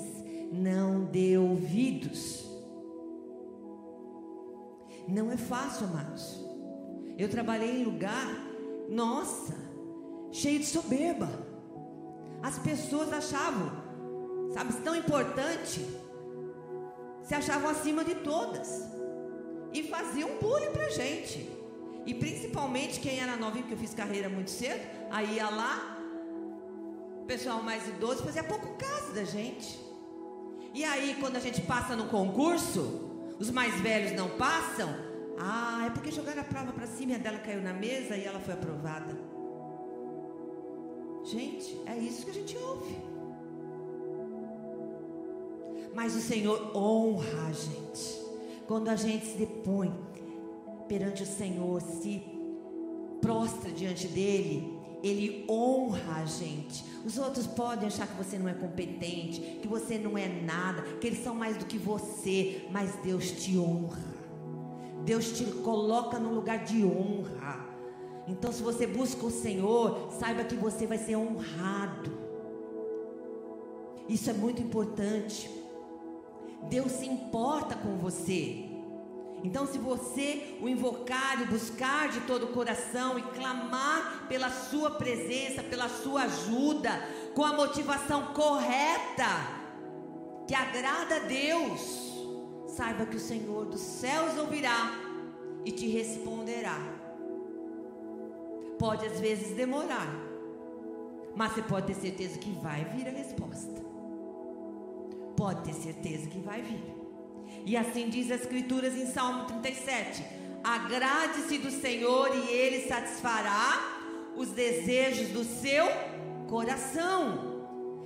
não 0.53 1.05
dê 1.07 1.37
ouvidos. 1.37 2.45
Não 5.09 5.33
é 5.33 5.37
fácil, 5.37 5.87
amados. 5.87 6.41
Eu 7.19 7.29
trabalhei 7.29 7.81
em 7.81 7.85
lugar, 7.85 8.29
nossa, 8.89 9.64
cheio 10.35 10.59
de 10.59 10.67
soberba. 10.67 11.31
As 12.43 12.59
pessoas 12.59 13.13
achavam, 13.13 13.71
sabe, 14.53 14.73
tão 14.83 14.95
importante, 14.97 15.87
se 17.23 17.35
achavam 17.35 17.71
acima 17.71 18.05
de 18.05 18.17
todas 18.17 18.83
e 19.73 19.85
faziam 19.85 20.29
bullying 20.41 20.73
pra 20.73 20.89
gente. 20.91 21.49
E 22.05 22.13
principalmente 22.13 23.01
quem 23.01 23.21
era 23.21 23.37
novinho, 23.37 23.63
porque 23.63 23.75
eu 23.75 23.79
fiz 23.79 23.95
carreira 23.95 24.29
muito 24.29 24.51
cedo, 24.51 24.83
aí 25.11 25.37
ia 25.37 25.49
lá, 25.49 25.99
o 27.23 27.25
pessoal 27.25 27.63
mais 27.63 27.89
idoso 27.89 28.23
fazia 28.25 28.45
pouco 28.45 28.75
caso 28.77 29.15
da 29.15 29.25
gente. 29.25 29.81
E 30.75 30.85
aí, 30.85 31.17
quando 31.21 31.37
a 31.37 31.41
gente 31.41 31.63
passa 31.63 31.95
no 31.95 32.09
concurso, 32.09 32.81
os 33.39 33.51
mais 33.51 33.81
velhos 33.81 34.13
não 34.13 34.29
passam, 34.31 34.93
ah, 35.39 35.85
é 35.87 35.91
porque 35.91 36.11
jogaram 36.11 36.43
a 36.43 36.45
prova 36.45 36.73
para 36.73 36.87
cima 36.89 37.13
e 37.13 37.15
a 37.15 37.19
dela 37.19 37.39
caiu 37.39 37.63
na 37.63 37.73
mesa 37.73 38.17
e 38.17 38.25
ela 38.25 38.41
foi 38.41 38.55
aprovada. 38.55 39.34
Gente, 41.25 41.81
é 41.87 41.97
isso 41.97 42.25
que 42.25 42.31
a 42.31 42.35
gente 42.35 42.57
ouve. 42.59 42.97
Mas 45.95 46.15
o 46.15 46.21
Senhor 46.21 46.77
honra 46.77 47.49
a 47.49 47.53
gente. 47.53 48.23
Quando 48.67 48.89
a 48.89 48.97
gente 48.97 49.27
se 49.27 49.39
depõe 49.39 49.93
perante 50.87 51.23
o 51.23 51.27
Senhor, 51.27 51.81
se 51.81 52.23
prostra 53.21 53.71
diante 53.71 54.07
dele, 54.09 54.79
ele 55.03 55.47
honra 55.49 56.23
a 56.23 56.27
gente. 56.27 56.85
Os 57.05 57.17
outros 57.17 57.47
podem 57.47 57.87
achar 57.89 58.07
que 58.07 58.17
você 58.17 58.39
não 58.39 58.49
é 58.49 58.55
competente, 58.55 59.41
que 59.63 59.69
você 59.69 59.97
não 59.97 60.19
é 60.19 60.29
nada, 60.29 60.83
que 60.99 61.07
eles 61.07 61.23
são 61.23 61.35
mais 61.35 61.57
do 61.57 61.65
que 61.65 61.79
você, 61.79 62.67
mas 62.71 62.95
Deus 63.03 63.31
te 63.31 63.57
honra. 63.57 64.15
Deus 65.05 65.33
te 65.33 65.45
coloca 65.45 66.19
num 66.19 66.35
lugar 66.35 66.65
de 66.65 66.85
honra. 66.85 67.74
Então, 68.27 68.53
se 68.53 68.63
você 68.63 68.87
busca 68.87 69.27
o 69.27 69.31
Senhor, 69.31 70.11
saiba 70.19 70.45
que 70.45 70.57
você 70.57 70.87
vai 70.87 70.99
ser 70.99 71.17
honrado. 71.17 72.11
Isso 74.09 74.31
é 74.31 74.33
muito 74.33 74.63
importante. 74.63 75.51
Deus 76.69 76.93
se 76.93 77.07
importa 77.07 77.75
com 77.75 77.99
você. 77.99 78.71
Então, 79.43 79.67
se 79.67 79.77
você 79.77 80.57
o 80.63 80.69
invocar 80.69 81.43
e 81.43 81.45
buscar 81.45 82.09
de 82.09 82.21
todo 82.23 82.45
o 82.45 82.53
coração 82.53 83.19
e 83.19 83.23
clamar 83.23 84.27
pela 84.27 84.49
sua 84.49 84.93
presença, 84.93 85.63
pela 85.63 85.87
sua 85.87 86.23
ajuda, 86.23 86.91
com 87.35 87.45
a 87.45 87.53
motivação 87.53 88.33
correta, 88.33 89.29
que 90.49 90.55
agrada 90.55 91.17
a 91.17 91.19
Deus, 91.21 92.15
saiba 92.69 93.05
que 93.05 93.17
o 93.17 93.21
Senhor 93.21 93.67
dos 93.67 93.81
céus 93.81 94.39
ouvirá 94.39 94.93
e 95.63 95.71
te 95.71 95.89
responderá. 95.89 96.94
Pode 98.79 99.07
às 99.07 99.21
vezes 99.21 99.57
demorar, 99.57 100.09
mas 101.37 101.53
você 101.53 101.63
pode 101.63 101.87
ter 101.87 101.95
certeza 101.95 102.39
que 102.39 102.51
vai 102.51 102.85
vir 102.85 103.09
a 103.09 103.11
resposta. 103.11 103.83
Pode 105.37 105.63
ter 105.63 105.75
certeza 105.75 106.29
que 106.29 106.39
vai 106.39 106.63
vir. 106.63 106.95
E 107.67 107.77
assim 107.77 108.09
diz 108.09 108.31
as 108.31 108.43
Escrituras 108.43 108.95
em 108.95 109.07
Salmo 109.07 109.45
37: 109.45 110.25
Agrade-se 110.63 111.59
do 111.59 111.71
Senhor 111.71 112.31
e 112.35 112.51
Ele 112.51 112.89
satisfará 112.89 114.33
os 114.37 114.49
desejos 114.51 115.29
do 115.29 115.45
seu 115.45 115.87
coração. 116.49 117.53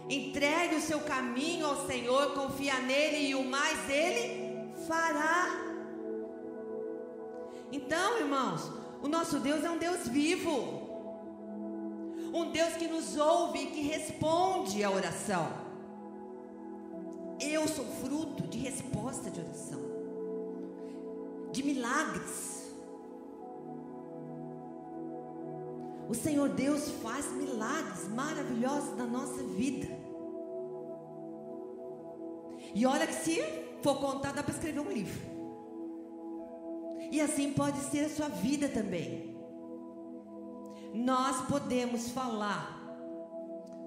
Entregue 0.09 0.77
o 0.77 0.81
seu 0.81 1.01
caminho 1.01 1.67
ao 1.67 1.87
Senhor, 1.87 2.33
confia 2.33 2.79
nele 2.81 3.29
e 3.29 3.35
o 3.35 3.45
mais 3.45 3.89
Ele 3.91 4.73
fará. 4.87 5.69
Então, 7.71 8.19
irmãos, 8.19 8.71
o 9.03 9.09
nosso 9.09 9.39
Deus 9.41 9.65
é 9.65 9.71
um 9.71 9.79
Deus 9.79 10.09
vivo. 10.09 10.89
Um 12.33 12.51
Deus 12.51 12.75
que 12.75 12.87
nos 12.87 13.17
ouve 13.17 13.59
e 13.59 13.67
que 13.67 13.83
responde 13.83 14.85
à 14.85 14.91
oração. 14.91 15.49
Eu 17.41 17.67
sou 17.69 17.85
fruto 17.85 18.47
de 18.49 18.59
resposta 18.59 19.31
de 19.31 19.41
oração, 19.41 19.81
de 21.53 21.63
milagres. 21.63 22.73
O 26.09 26.15
Senhor 26.15 26.49
Deus 26.49 26.91
faz 27.03 27.31
milagres 27.33 28.09
maravilhosos 28.09 28.97
na 28.97 29.07
nossa 29.07 29.43
vida. 29.43 29.87
E 32.75 32.85
olha 32.87 33.07
que 33.07 33.15
se 33.15 33.41
for 33.83 33.99
contar, 34.01 34.33
dá 34.33 34.43
para 34.43 34.53
escrever 34.53 34.81
um 34.81 34.91
livro. 34.91 35.38
E 37.11 37.21
assim 37.21 37.53
pode 37.53 37.79
ser 37.91 38.05
a 38.05 38.09
sua 38.09 38.29
vida 38.29 38.69
também. 38.69 39.37
Nós 40.95 41.47
podemos 41.47 42.11
falar 42.11 42.79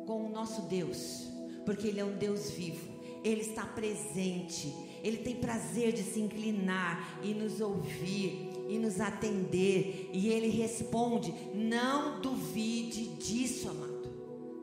com 0.06 0.26
o 0.26 0.30
nosso 0.30 0.64
Deus, 0.64 1.28
porque 1.66 1.88
Ele 1.88 2.00
é 2.00 2.06
um 2.06 2.18
Deus 2.18 2.52
vivo. 2.52 2.92
Ele 3.24 3.42
está 3.42 3.66
presente. 3.66 4.74
Ele 5.04 5.18
tem 5.18 5.36
prazer 5.36 5.94
de 5.94 6.04
se 6.04 6.20
inclinar 6.20 7.20
e 7.24 7.34
nos 7.34 7.60
ouvir 7.62 8.50
e 8.68 8.78
nos 8.78 9.00
atender. 9.00 10.10
E 10.14 10.30
Ele 10.30 10.48
responde: 10.48 11.34
Não 11.54 12.20
duvide 12.22 13.08
disso, 13.16 13.70
amado. 13.70 14.10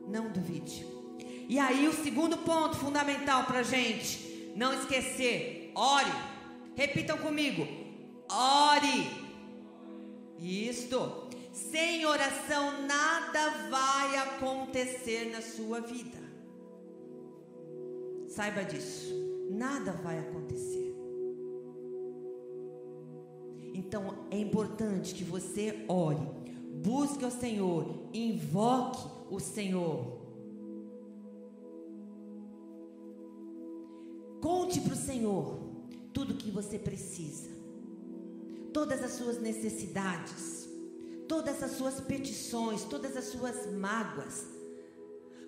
Não 0.07 0.31
duvide. 0.31 0.85
E 1.47 1.57
aí, 1.57 1.87
o 1.87 2.03
segundo 2.03 2.37
ponto 2.37 2.77
fundamental 2.77 3.45
para 3.45 3.63
gente 3.63 4.51
não 4.55 4.73
esquecer: 4.73 5.71
ore. 5.75 6.11
Repitam 6.75 7.17
comigo: 7.17 7.67
ore. 8.29 9.09
Isto. 10.39 11.27
Sem 11.51 12.05
oração, 12.05 12.85
nada 12.87 13.69
vai 13.69 14.17
acontecer 14.17 15.31
na 15.31 15.41
sua 15.41 15.81
vida. 15.81 16.17
Saiba 18.27 18.63
disso. 18.63 19.13
Nada 19.49 19.91
vai 19.91 20.19
acontecer. 20.19 20.95
Então 23.73 24.27
é 24.29 24.37
importante 24.37 25.15
que 25.15 25.23
você 25.23 25.85
ore, 25.87 26.19
busque 26.83 27.25
o 27.25 27.31
Senhor, 27.31 28.09
invoque 28.13 29.07
o 29.31 29.39
Senhor. 29.39 30.19
Conte 34.41 34.79
para 34.81 34.93
o 34.93 34.97
Senhor 34.97 35.59
tudo 36.13 36.33
o 36.33 36.37
que 36.37 36.51
você 36.51 36.77
precisa, 36.77 37.49
todas 38.73 39.03
as 39.03 39.11
suas 39.13 39.39
necessidades, 39.39 40.67
todas 41.27 41.61
as 41.61 41.71
suas 41.71 41.99
petições, 41.99 42.83
todas 42.83 43.15
as 43.17 43.25
suas 43.25 43.71
mágoas 43.73 44.59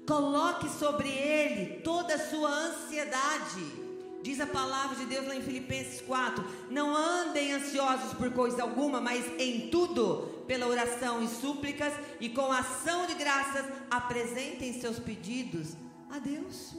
Coloque 0.08 0.68
sobre 0.68 1.10
ele 1.10 1.80
toda 1.82 2.16
a 2.16 2.30
sua 2.30 2.50
ansiedade. 2.50 3.92
Diz 4.24 4.40
a 4.40 4.46
palavra 4.46 4.96
de 4.98 5.06
Deus 5.06 5.28
lá 5.28 5.36
em 5.36 5.42
Filipenses 5.42 6.02
4: 6.02 6.44
Não 6.70 6.96
andem 6.96 7.54
ansiosos 7.54 8.14
por 8.14 8.32
coisa 8.32 8.64
alguma, 8.64 9.00
mas 9.00 9.26
em 9.40 9.70
tudo, 9.70 10.44
pela 10.48 10.68
oração 10.68 11.24
e 11.24 11.28
súplicas 11.28 11.94
e 12.20 12.30
com 12.30 12.52
ação 12.52 13.06
de 13.06 13.14
graças, 13.14 13.66
apresentem 13.90 14.80
seus 14.80 15.00
pedidos 15.00 15.76
a 16.10 16.20
Deus. 16.20 16.74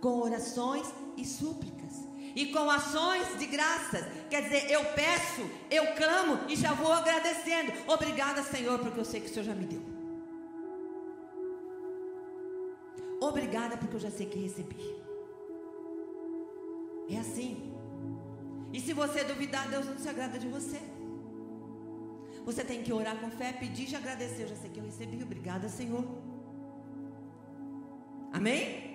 Com 0.00 0.20
orações 0.20 0.86
e 1.16 1.24
súplicas 1.24 2.11
e 2.34 2.46
com 2.46 2.70
ações 2.70 3.38
de 3.38 3.46
graças. 3.46 4.04
Quer 4.30 4.42
dizer, 4.42 4.70
eu 4.70 4.84
peço, 4.94 5.42
eu 5.70 5.94
clamo 5.94 6.40
e 6.48 6.56
já 6.56 6.72
vou 6.72 6.92
agradecendo. 6.92 7.72
Obrigada, 7.86 8.42
Senhor, 8.42 8.78
porque 8.78 9.00
eu 9.00 9.04
sei 9.04 9.20
que 9.20 9.26
o 9.26 9.30
Senhor 9.30 9.44
já 9.44 9.54
me 9.54 9.66
deu. 9.66 9.82
Obrigada 13.20 13.76
porque 13.76 13.96
eu 13.96 14.00
já 14.00 14.10
sei 14.10 14.26
que 14.26 14.38
recebi. 14.38 14.96
É 17.08 17.18
assim. 17.18 17.72
E 18.72 18.80
se 18.80 18.92
você 18.92 19.22
duvidar, 19.22 19.68
Deus 19.68 19.86
não 19.86 19.98
se 19.98 20.08
agrada 20.08 20.38
de 20.38 20.48
você. 20.48 20.80
Você 22.44 22.64
tem 22.64 22.82
que 22.82 22.92
orar 22.92 23.16
com 23.18 23.30
fé, 23.30 23.52
pedir 23.52 23.88
e 23.90 23.94
agradecer. 23.94 24.42
Eu 24.42 24.48
já 24.48 24.56
sei 24.56 24.70
que 24.70 24.80
eu 24.80 24.84
recebi. 24.84 25.22
Obrigada, 25.22 25.68
Senhor. 25.68 26.04
Amém? 28.32 28.92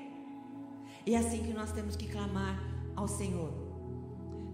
E 1.05 1.15
é 1.15 1.19
assim 1.19 1.43
que 1.43 1.53
nós 1.53 1.71
temos 1.71 1.95
que 1.95 2.07
clamar 2.07 2.76
ao 2.97 3.07
Senhor. 3.07 3.53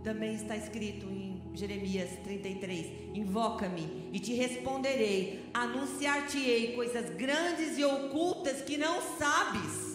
Também 0.03 0.35
está 0.35 0.55
escrito 0.57 1.07
em 1.07 1.41
Jeremias 1.53 2.09
33: 2.25 3.15
Invoca-me 3.15 4.09
e 4.11 4.19
te 4.19 4.33
responderei, 4.33 5.45
anunciar-te-ei 5.53 6.73
coisas 6.73 7.09
grandes 7.15 7.77
e 7.77 7.85
ocultas 7.85 8.61
que 8.61 8.75
não 8.77 9.01
sabes. 9.17 9.93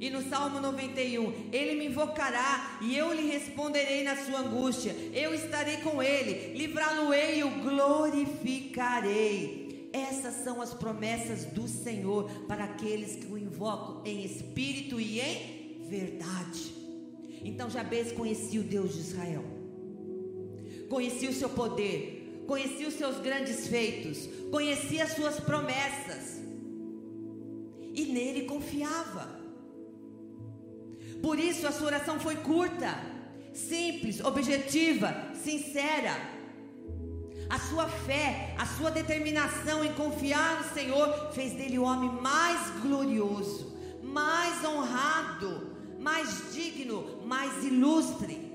E 0.00 0.08
no 0.08 0.26
Salmo 0.30 0.60
91, 0.60 1.50
ele 1.52 1.74
me 1.74 1.88
invocará 1.88 2.78
e 2.80 2.96
eu 2.96 3.12
lhe 3.12 3.30
responderei 3.30 4.02
na 4.02 4.16
sua 4.16 4.38
angústia. 4.38 4.96
Eu 5.12 5.34
estarei 5.34 5.76
com 5.82 6.02
ele, 6.02 6.56
livrá-lo-ei 6.56 7.40
e 7.40 7.44
o 7.44 7.50
glorificarei. 7.60 9.90
Essas 9.92 10.42
são 10.42 10.62
as 10.62 10.72
promessas 10.72 11.44
do 11.44 11.68
Senhor 11.68 12.30
para 12.48 12.64
aqueles 12.64 13.16
que 13.16 13.30
o 13.30 13.36
invocam 13.36 14.00
em 14.06 14.24
espírito 14.24 14.98
e 14.98 15.20
em 15.20 15.59
verdade. 15.96 16.62
Então 17.44 17.68
Jabez 17.68 18.12
conhecia 18.12 18.60
o 18.60 18.64
Deus 18.64 18.94
de 18.94 19.00
Israel 19.00 19.60
conhecia 20.90 21.30
o 21.30 21.32
seu 21.32 21.48
poder, 21.48 22.44
conhecia 22.46 22.88
os 22.88 22.94
seus 22.94 23.18
grandes 23.20 23.68
feitos, 23.68 24.28
conhecia 24.50 25.04
as 25.04 25.12
suas 25.12 25.38
promessas 25.38 26.40
e 27.94 28.06
nele 28.06 28.42
confiava. 28.42 29.40
Por 31.22 31.38
isso 31.38 31.66
a 31.66 31.72
sua 31.72 31.86
oração 31.86 32.18
foi 32.18 32.36
curta, 32.36 32.92
simples, 33.54 34.20
objetiva, 34.20 35.14
sincera. 35.44 36.14
A 37.48 37.58
sua 37.58 37.88
fé, 37.88 38.54
a 38.58 38.66
sua 38.66 38.90
determinação 38.90 39.84
em 39.84 39.92
confiar 39.94 40.62
no 40.62 40.74
Senhor 40.74 41.32
fez 41.32 41.52
dele 41.52 41.78
o 41.78 41.82
homem 41.82 42.10
mais 42.20 42.80
glorioso, 42.80 43.76
mais 44.02 44.64
honrado, 44.64 45.69
mais 46.00 46.52
digno, 46.52 47.22
mais 47.26 47.62
ilustre. 47.62 48.50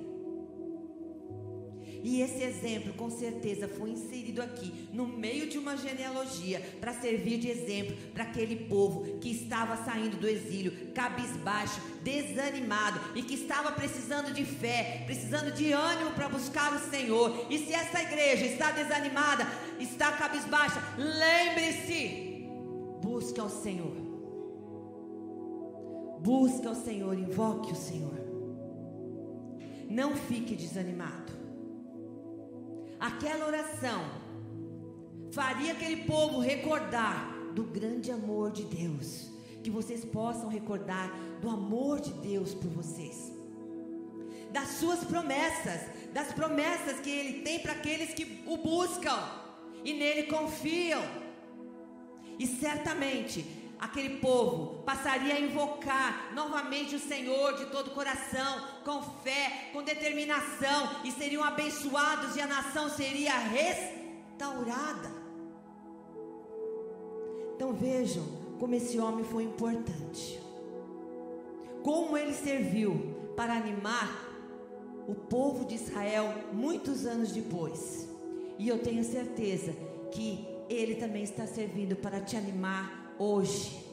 E 2.07 2.21
esse 2.21 2.43
exemplo, 2.43 2.93
com 2.93 3.09
certeza, 3.09 3.67
foi 3.67 3.89
inserido 3.89 4.39
aqui, 4.39 4.71
no 4.93 5.07
meio 5.07 5.49
de 5.49 5.57
uma 5.57 5.75
genealogia, 5.75 6.59
para 6.79 6.93
servir 6.93 7.39
de 7.39 7.49
exemplo 7.49 7.97
para 8.13 8.25
aquele 8.25 8.55
povo 8.67 9.17
que 9.17 9.31
estava 9.31 9.75
saindo 9.83 10.15
do 10.15 10.27
exílio, 10.27 10.91
cabisbaixo, 10.93 11.81
desanimado 12.03 12.99
e 13.15 13.23
que 13.23 13.33
estava 13.33 13.71
precisando 13.71 14.31
de 14.31 14.45
fé, 14.45 15.01
precisando 15.07 15.51
de 15.51 15.71
ânimo 15.71 16.11
para 16.11 16.29
buscar 16.29 16.75
o 16.75 16.89
Senhor. 16.91 17.47
E 17.49 17.57
se 17.57 17.73
essa 17.73 17.99
igreja 17.99 18.45
está 18.45 18.69
desanimada, 18.69 19.47
está 19.79 20.11
cabisbaixa, 20.11 20.79
lembre-se, 20.99 22.45
busque 23.01 23.39
ao 23.39 23.49
Senhor. 23.49 24.04
Busque 26.25 26.65
ao 26.65 26.73
Senhor, 26.73 27.15
invoque 27.15 27.71
o 27.71 27.75
Senhor. 27.75 28.17
Não 29.87 30.15
fique 30.15 30.55
desanimado. 30.55 31.31
Aquela 32.99 33.45
oração 33.45 34.03
faria 35.31 35.73
aquele 35.73 35.97
povo 36.05 36.39
recordar 36.39 37.31
do 37.53 37.63
grande 37.65 38.09
amor 38.09 38.51
de 38.51 38.63
Deus. 38.63 39.29
Que 39.63 39.69
vocês 39.69 40.03
possam 40.03 40.49
recordar 40.49 41.11
do 41.41 41.47
amor 41.47 42.01
de 42.01 42.11
Deus 42.13 42.55
por 42.55 42.71
vocês. 42.71 43.31
Das 44.51 44.69
suas 44.79 45.03
promessas, 45.03 45.81
das 46.11 46.33
promessas 46.33 46.99
que 47.01 47.09
Ele 47.11 47.41
tem 47.43 47.59
para 47.59 47.73
aqueles 47.73 48.15
que 48.15 48.43
o 48.47 48.57
buscam 48.57 49.19
e 49.83 49.93
nele 49.93 50.23
confiam. 50.23 51.03
E 52.39 52.47
certamente 52.47 53.45
aquele 53.85 54.17
povo 54.17 54.83
passaria 54.83 55.35
a 55.35 55.39
invocar 55.39 56.33
novamente 56.33 56.95
o 56.95 56.99
Senhor 56.99 57.55
de 57.55 57.67
todo 57.67 57.87
o 57.87 57.91
coração, 57.91 58.67
com 58.83 59.01
fé, 59.23 59.69
com 59.71 59.83
determinação, 59.83 60.89
e 61.03 61.11
seriam 61.11 61.43
abençoados, 61.43 62.35
e 62.35 62.41
a 62.41 62.47
nação 62.47 62.89
seria 62.89 63.37
restaurada. 63.37 65.11
Então 67.55 67.73
vejam 67.73 68.25
como 68.59 68.73
esse 68.75 68.97
homem 68.99 69.23
foi 69.23 69.43
importante, 69.43 70.39
como 71.83 72.17
ele 72.17 72.33
serviu 72.33 73.33
para 73.35 73.53
animar 73.53 74.23
o 75.07 75.13
povo 75.13 75.65
de 75.65 75.75
Israel 75.75 76.33
muitos 76.51 77.05
anos 77.05 77.31
depois, 77.31 78.09
e 78.57 78.67
eu 78.67 78.79
tenho 78.79 79.03
certeza 79.03 79.73
que 80.11 80.47
ele 80.67 80.95
também 80.95 81.21
está 81.21 81.45
servindo 81.45 81.95
para 81.95 82.19
te 82.19 82.35
animar 82.35 83.04
hoje 83.19 83.85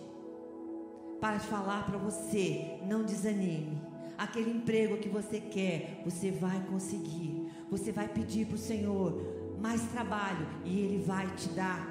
para 1.21 1.39
falar 1.39 1.87
para 1.87 1.99
você: 1.99 2.79
não 2.87 3.05
desanime. 3.05 3.81
Aquele 4.19 4.51
emprego 4.51 4.99
que 4.99 5.09
você 5.09 5.41
quer, 5.41 6.03
você 6.05 6.31
vai 6.31 6.61
conseguir. 6.67 7.51
Você 7.71 7.91
vai 7.91 8.09
pedir 8.09 8.47
para 8.47 8.57
o 8.57 8.59
Senhor 8.59 9.57
mais 9.61 9.81
trabalho 9.93 10.47
e 10.65 10.81
Ele 10.81 11.03
vai 11.03 11.27
te 11.35 11.49
dar. 11.51 11.89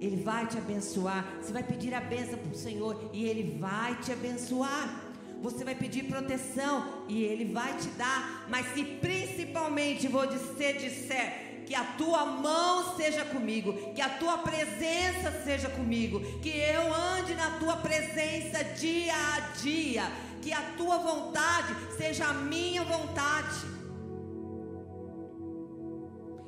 Ele 0.00 0.22
vai 0.22 0.46
te 0.46 0.58
abençoar. 0.58 1.24
Você 1.40 1.52
vai 1.52 1.62
pedir 1.62 1.94
a 1.94 2.00
benção 2.00 2.38
para 2.38 2.52
o 2.52 2.54
Senhor 2.54 3.10
e 3.12 3.24
Ele 3.24 3.58
vai 3.58 3.96
te 3.96 4.12
abençoar. 4.12 5.04
Você 5.40 5.64
vai 5.64 5.74
pedir 5.74 6.04
proteção 6.04 7.04
e 7.08 7.22
Ele 7.22 7.52
vai 7.52 7.76
te 7.76 7.88
dar. 7.90 8.46
Mas 8.48 8.66
se 8.74 8.84
principalmente 8.84 10.08
você 10.08 10.72
disser, 10.72 11.47
que 11.68 11.74
a 11.74 11.84
tua 11.84 12.24
mão 12.24 12.96
seja 12.96 13.26
comigo, 13.26 13.74
que 13.92 14.00
a 14.00 14.08
tua 14.08 14.38
presença 14.38 15.30
seja 15.44 15.68
comigo, 15.68 16.18
que 16.40 16.48
eu 16.48 16.94
ande 16.94 17.34
na 17.34 17.58
tua 17.58 17.76
presença 17.76 18.64
dia 18.64 19.12
a 19.14 19.40
dia, 19.60 20.04
que 20.40 20.50
a 20.50 20.62
tua 20.78 20.96
vontade 20.96 21.76
seja 21.98 22.24
a 22.24 22.32
minha 22.32 22.82
vontade. 22.84 23.66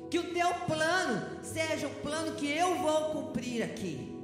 Que 0.09 0.17
o 0.17 0.33
teu 0.33 0.51
plano 0.65 1.43
seja 1.43 1.85
o 1.85 1.95
plano 2.01 2.35
que 2.35 2.49
eu 2.49 2.79
vou 2.79 3.11
cumprir 3.11 3.61
aqui. 3.61 4.19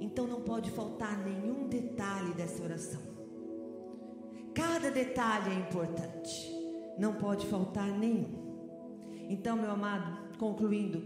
Então 0.00 0.26
não 0.26 0.40
pode 0.40 0.72
faltar 0.72 1.16
nenhum 1.18 1.68
detalhe 1.68 2.34
dessa 2.34 2.64
oração. 2.64 3.00
Cada 4.52 4.90
detalhe 4.90 5.52
é 5.52 5.54
importante 5.54 6.59
não 6.98 7.14
pode 7.14 7.46
faltar 7.46 7.86
nenhum. 7.86 8.28
Então, 9.28 9.56
meu 9.56 9.70
amado, 9.70 10.36
concluindo, 10.38 11.02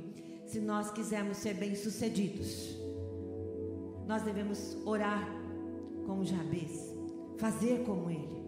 se 0.47 0.61
nós 0.61 0.91
quisermos 0.91 1.39
ser 1.39 1.55
bem-sucedidos, 1.55 2.77
nós 4.07 4.23
devemos 4.23 4.77
orar 4.85 5.29
como 6.07 6.25
Jabez, 6.25 6.95
fazer 7.39 7.85
como 7.85 8.11
ele. 8.11 8.45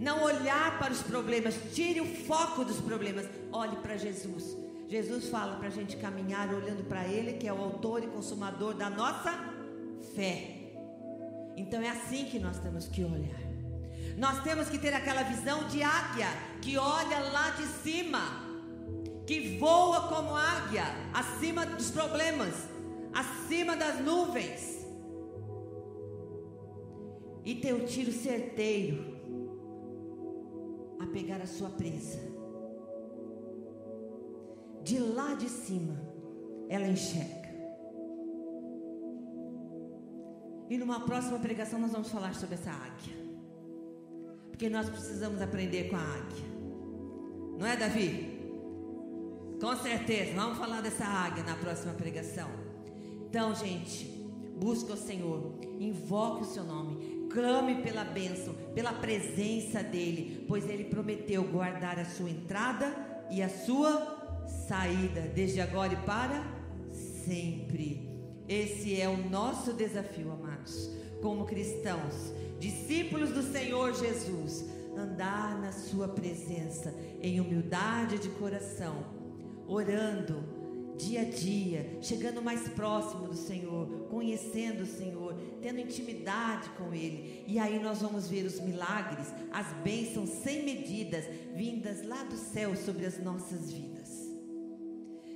Não 0.00 0.22
olhar 0.22 0.78
para 0.78 0.92
os 0.92 1.02
problemas, 1.02 1.58
tire 1.74 2.00
o 2.00 2.06
foco 2.06 2.64
dos 2.64 2.80
problemas, 2.80 3.28
olhe 3.52 3.76
para 3.76 3.96
Jesus. 3.96 4.56
Jesus 4.88 5.28
fala 5.28 5.56
para 5.56 5.68
a 5.68 5.70
gente 5.70 5.96
caminhar 5.96 6.52
olhando 6.52 6.82
para 6.84 7.06
Ele, 7.06 7.34
que 7.34 7.46
é 7.46 7.52
o 7.52 7.60
autor 7.60 8.02
e 8.02 8.06
consumador 8.06 8.74
da 8.74 8.88
nossa 8.88 9.32
fé. 10.14 10.54
Então 11.56 11.80
é 11.82 11.90
assim 11.90 12.24
que 12.24 12.38
nós 12.38 12.58
temos 12.58 12.88
que 12.88 13.04
olhar. 13.04 13.47
Nós 14.18 14.42
temos 14.42 14.68
que 14.68 14.78
ter 14.78 14.92
aquela 14.92 15.22
visão 15.22 15.68
de 15.68 15.80
águia 15.80 16.26
que 16.60 16.76
olha 16.76 17.20
lá 17.30 17.50
de 17.50 17.64
cima, 17.84 18.18
que 19.24 19.56
voa 19.58 20.08
como 20.08 20.34
águia, 20.34 20.82
acima 21.14 21.64
dos 21.64 21.92
problemas, 21.92 22.52
acima 23.14 23.76
das 23.76 24.00
nuvens. 24.00 24.84
E 27.44 27.54
ter 27.54 27.72
o 27.72 27.86
tiro 27.86 28.10
certeiro 28.10 29.16
a 30.98 31.06
pegar 31.06 31.40
a 31.40 31.46
sua 31.46 31.70
presa. 31.70 32.18
De 34.82 34.98
lá 34.98 35.34
de 35.34 35.48
cima, 35.48 35.96
ela 36.68 36.88
enxerga. 36.88 37.48
E 40.68 40.76
numa 40.76 41.06
próxima 41.06 41.38
pregação 41.38 41.78
nós 41.78 41.92
vamos 41.92 42.10
falar 42.10 42.34
sobre 42.34 42.56
essa 42.56 42.72
águia. 42.72 43.27
Porque 44.58 44.68
nós 44.68 44.90
precisamos 44.90 45.40
aprender 45.40 45.88
com 45.88 45.94
a 45.94 46.00
águia. 46.00 46.44
Não 47.60 47.64
é, 47.64 47.76
Davi? 47.76 48.40
Com 49.60 49.76
certeza. 49.76 50.32
Vamos 50.34 50.58
falar 50.58 50.80
dessa 50.80 51.04
águia 51.04 51.44
na 51.44 51.54
próxima 51.54 51.92
pregação. 51.92 52.50
Então, 53.28 53.54
gente, 53.54 54.06
busque 54.60 54.90
o 54.90 54.96
Senhor, 54.96 55.54
invoque 55.78 56.42
o 56.42 56.44
seu 56.44 56.64
nome, 56.64 57.28
clame 57.30 57.82
pela 57.82 58.02
bênção, 58.02 58.52
pela 58.74 58.92
presença 58.92 59.80
dEle, 59.80 60.44
pois 60.48 60.68
Ele 60.68 60.86
prometeu 60.86 61.44
guardar 61.44 61.96
a 61.96 62.04
sua 62.04 62.28
entrada 62.28 62.92
e 63.30 63.40
a 63.40 63.48
sua 63.48 64.42
saída, 64.66 65.20
desde 65.36 65.60
agora 65.60 65.92
e 65.92 65.96
para 65.98 66.44
sempre. 67.24 68.10
Esse 68.48 69.00
é 69.00 69.08
o 69.08 69.16
nosso 69.30 69.72
desafio, 69.72 70.32
amados, 70.32 70.90
como 71.22 71.46
cristãos 71.46 72.32
discípulos 72.58 73.30
do 73.30 73.42
Senhor 73.42 73.94
Jesus, 73.94 74.64
andar 74.96 75.60
na 75.60 75.72
Sua 75.72 76.08
presença 76.08 76.94
em 77.20 77.40
humildade 77.40 78.18
de 78.18 78.28
coração, 78.30 79.04
orando 79.66 80.58
dia 80.98 81.20
a 81.20 81.24
dia, 81.24 81.98
chegando 82.02 82.42
mais 82.42 82.68
próximo 82.68 83.28
do 83.28 83.36
Senhor, 83.36 83.86
conhecendo 84.10 84.82
o 84.82 84.86
Senhor, 84.86 85.34
tendo 85.62 85.78
intimidade 85.78 86.68
com 86.70 86.92
Ele. 86.92 87.44
E 87.46 87.58
aí 87.58 87.78
nós 87.78 88.00
vamos 88.00 88.28
ver 88.28 88.44
os 88.44 88.60
milagres, 88.60 89.32
as 89.52 89.72
bênçãos 89.84 90.28
sem 90.28 90.64
medidas 90.64 91.24
vindas 91.54 92.04
lá 92.04 92.24
do 92.24 92.36
céu 92.36 92.74
sobre 92.74 93.06
as 93.06 93.22
nossas 93.22 93.70
vidas. 93.70 94.28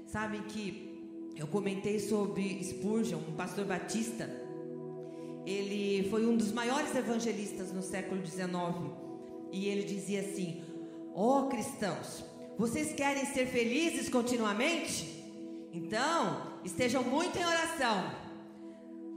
Sabem 0.08 0.42
que 0.42 0.92
eu 1.36 1.46
comentei 1.46 1.98
sobre 2.00 2.62
Spurgeon, 2.62 3.18
um 3.18 3.36
pastor 3.36 3.64
batista 3.64 4.28
ele 5.44 6.08
foi 6.08 6.24
um 6.26 6.36
dos 6.36 6.52
maiores 6.52 6.94
evangelistas 6.94 7.72
no 7.72 7.82
século 7.82 8.24
XIX. 8.24 8.48
E 9.50 9.66
ele 9.68 9.82
dizia 9.82 10.20
assim: 10.20 10.62
Ó 11.14 11.40
oh, 11.40 11.48
cristãos, 11.48 12.24
vocês 12.56 12.92
querem 12.92 13.26
ser 13.26 13.46
felizes 13.46 14.08
continuamente? 14.08 15.22
Então, 15.72 16.58
estejam 16.64 17.02
muito 17.02 17.38
em 17.38 17.44
oração. 17.44 18.22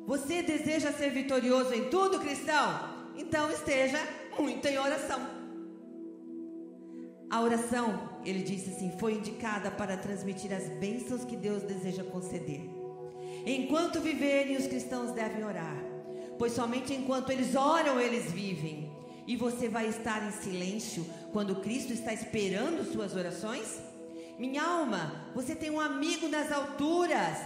Você 0.08 0.42
deseja 0.42 0.92
ser 0.92 1.12
vitorioso 1.12 1.74
em 1.74 1.90
tudo, 1.90 2.20
cristão? 2.20 2.96
Então 3.18 3.50
esteja 3.52 4.00
muito 4.38 4.68
em 4.68 4.78
oração. 4.78 5.20
A 7.30 7.42
oração, 7.42 8.20
ele 8.24 8.44
disse 8.44 8.70
assim, 8.70 8.92
foi 9.00 9.16
indicada 9.16 9.72
para 9.72 9.98
transmitir 9.98 10.54
as 10.54 10.70
bênçãos 10.78 11.26
que 11.26 11.36
Deus 11.36 11.64
deseja 11.64 12.04
conceder. 12.04 12.62
Enquanto 13.46 14.00
viverem, 14.00 14.58
os 14.58 14.68
cristãos 14.68 15.12
devem 15.12 15.44
orar 15.44 15.95
pois 16.38 16.54
somente 16.54 16.94
enquanto 16.94 17.30
eles 17.30 17.56
oram 17.56 18.00
eles 18.00 18.32
vivem. 18.32 18.92
E 19.28 19.36
você 19.36 19.68
vai 19.68 19.88
estar 19.88 20.28
em 20.28 20.32
silêncio 20.32 21.06
quando 21.32 21.62
Cristo 21.62 21.92
está 21.92 22.14
esperando 22.14 22.92
suas 22.92 23.16
orações? 23.16 23.82
Minha 24.38 24.64
alma, 24.64 25.32
você 25.34 25.56
tem 25.56 25.72
um 25.72 25.80
amigo 25.80 26.28
nas 26.28 26.52
alturas. 26.52 27.38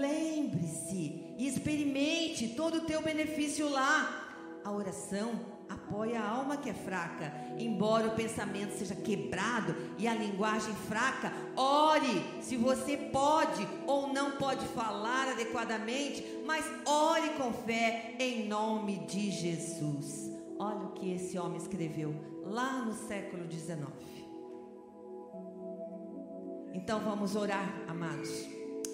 Lembre-se 0.00 1.34
e 1.36 1.46
experimente 1.46 2.48
todo 2.48 2.78
o 2.78 2.80
teu 2.82 3.02
benefício 3.02 3.68
lá. 3.68 4.60
A 4.64 4.72
oração 4.72 5.38
apoia 5.68 6.20
a 6.20 6.28
alma 6.28 6.56
que 6.56 6.70
é 6.70 6.74
fraca. 6.74 7.32
Embora 7.58 8.08
o 8.08 8.14
pensamento 8.14 8.72
seja 8.72 8.94
quebrado 8.94 9.74
e 9.98 10.06
a 10.06 10.14
linguagem 10.14 10.74
fraca, 10.88 11.32
ore 11.56 12.24
se 12.40 12.56
você 12.56 12.96
pode 12.96 13.66
ou 13.86 14.12
não 14.12 14.32
pode 14.32 14.66
falar 14.68 15.28
adequadamente, 15.28 16.24
mas 16.46 16.64
ore 16.84 17.30
com 17.30 17.52
fé 17.52 18.14
em 18.18 18.48
nome 18.48 18.98
de 19.06 19.30
Jesus. 19.30 20.30
Olha 20.58 20.86
o 20.86 20.92
que 20.92 21.12
esse 21.12 21.38
homem 21.38 21.58
escreveu 21.58 22.14
lá 22.44 22.84
no 22.84 22.94
século 22.94 23.50
XIX. 23.50 23.86
Então 26.72 27.00
vamos 27.00 27.34
orar, 27.34 27.84
amados. 27.88 28.30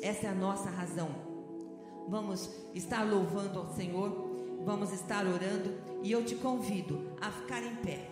Essa 0.02 0.26
é 0.26 0.30
a 0.30 0.34
nossa 0.34 0.70
razão. 0.70 1.10
Vamos 2.08 2.50
estar 2.74 3.04
louvando 3.04 3.58
ao 3.58 3.74
Senhor 3.74 4.31
vamos 4.64 4.92
estar 4.92 5.26
orando 5.26 5.70
e 6.02 6.10
eu 6.10 6.24
te 6.24 6.34
convido 6.36 7.16
a 7.20 7.30
ficar 7.30 7.62
em 7.62 7.76
pé. 7.76 8.08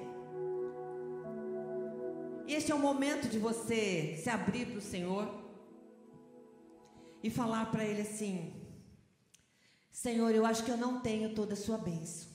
Este 2.46 2.72
é 2.72 2.74
o 2.74 2.78
momento 2.78 3.28
de 3.28 3.38
você 3.38 4.16
se 4.22 4.28
abrir 4.28 4.66
para 4.66 4.78
o 4.78 4.82
Senhor 4.82 5.28
e 7.22 7.30
falar 7.30 7.70
para 7.70 7.84
Ele 7.84 8.02
assim: 8.02 8.52
Senhor, 9.92 10.34
eu 10.34 10.44
acho 10.44 10.64
que 10.64 10.70
eu 10.70 10.76
não 10.76 11.00
tenho 11.00 11.34
toda 11.34 11.54
a 11.54 11.56
sua 11.56 11.78
bênção. 11.78 12.28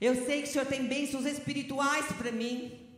Eu 0.00 0.14
sei 0.24 0.40
que 0.40 0.48
o 0.48 0.52
Senhor 0.52 0.66
tem 0.66 0.86
bênçãos 0.86 1.26
espirituais 1.26 2.06
para 2.12 2.32
mim, 2.32 2.88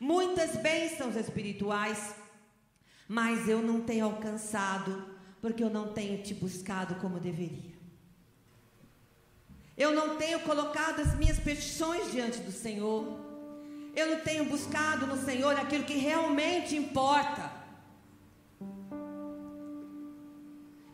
muitas 0.00 0.56
bênçãos 0.56 1.14
espirituais, 1.14 2.14
mas 3.06 3.46
eu 3.50 3.60
não 3.60 3.82
tenho 3.82 4.06
alcançado, 4.06 5.14
porque 5.42 5.62
eu 5.62 5.68
não 5.68 5.92
tenho 5.92 6.22
te 6.22 6.32
buscado 6.32 6.94
como 6.94 7.20
deveria. 7.20 7.71
Eu 9.76 9.92
não 9.92 10.16
tenho 10.16 10.40
colocado 10.40 11.00
as 11.00 11.14
minhas 11.16 11.38
petições 11.38 12.10
diante 12.10 12.38
do 12.40 12.52
Senhor. 12.52 13.06
Eu 13.94 14.10
não 14.10 14.20
tenho 14.20 14.44
buscado 14.44 15.06
no 15.06 15.16
Senhor 15.16 15.56
aquilo 15.58 15.84
que 15.84 15.94
realmente 15.94 16.76
importa. 16.76 17.50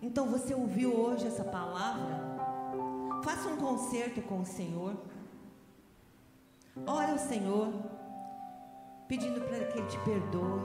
Então 0.01 0.27
você 0.27 0.55
ouviu 0.55 0.95
hoje 0.95 1.27
essa 1.27 1.45
palavra? 1.45 2.19
Faça 3.25 3.49
um 3.49 3.57
concerto 3.57 4.23
com 4.23 4.41
o 4.41 4.47
Senhor. 4.47 4.97
Ore 6.87 7.11
ao 7.11 7.19
Senhor, 7.19 7.73
pedindo 9.09 9.41
para 9.41 9.65
que 9.65 9.79
Ele 9.79 9.89
te 9.89 9.99
perdoe, 9.99 10.61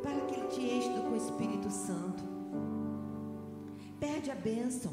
para 0.00 0.20
que 0.26 0.34
Ele 0.34 0.48
te 0.48 0.60
enche 0.60 0.88
com 1.00 1.10
o 1.10 1.16
Espírito 1.16 1.70
Santo. 1.70 2.22
Pede 3.98 4.30
a 4.30 4.34
bênção. 4.36 4.92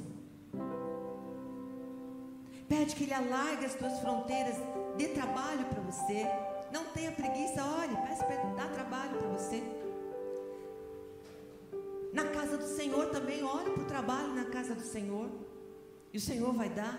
Pede 2.71 2.95
que 2.95 3.03
Ele 3.03 3.13
alargue 3.13 3.65
as 3.65 3.75
tuas 3.75 3.99
fronteiras, 3.99 4.55
dê 4.97 5.09
trabalho 5.09 5.65
para 5.65 5.81
você. 5.81 6.25
Não 6.71 6.85
tenha 6.85 7.11
preguiça, 7.11 7.61
olhe, 7.61 7.93
peça 7.97 8.23
para 8.23 8.37
dar 8.51 8.71
trabalho 8.71 9.17
para 9.17 9.27
você. 9.27 9.61
Na 12.13 12.23
casa 12.29 12.57
do 12.57 12.63
Senhor 12.63 13.07
também, 13.07 13.43
olhe 13.43 13.71
para 13.71 13.83
o 13.83 13.85
trabalho 13.85 14.33
na 14.33 14.45
casa 14.45 14.73
do 14.73 14.83
Senhor. 14.83 15.29
E 16.13 16.17
o 16.17 16.21
Senhor 16.21 16.53
vai 16.53 16.69
dar. 16.69 16.97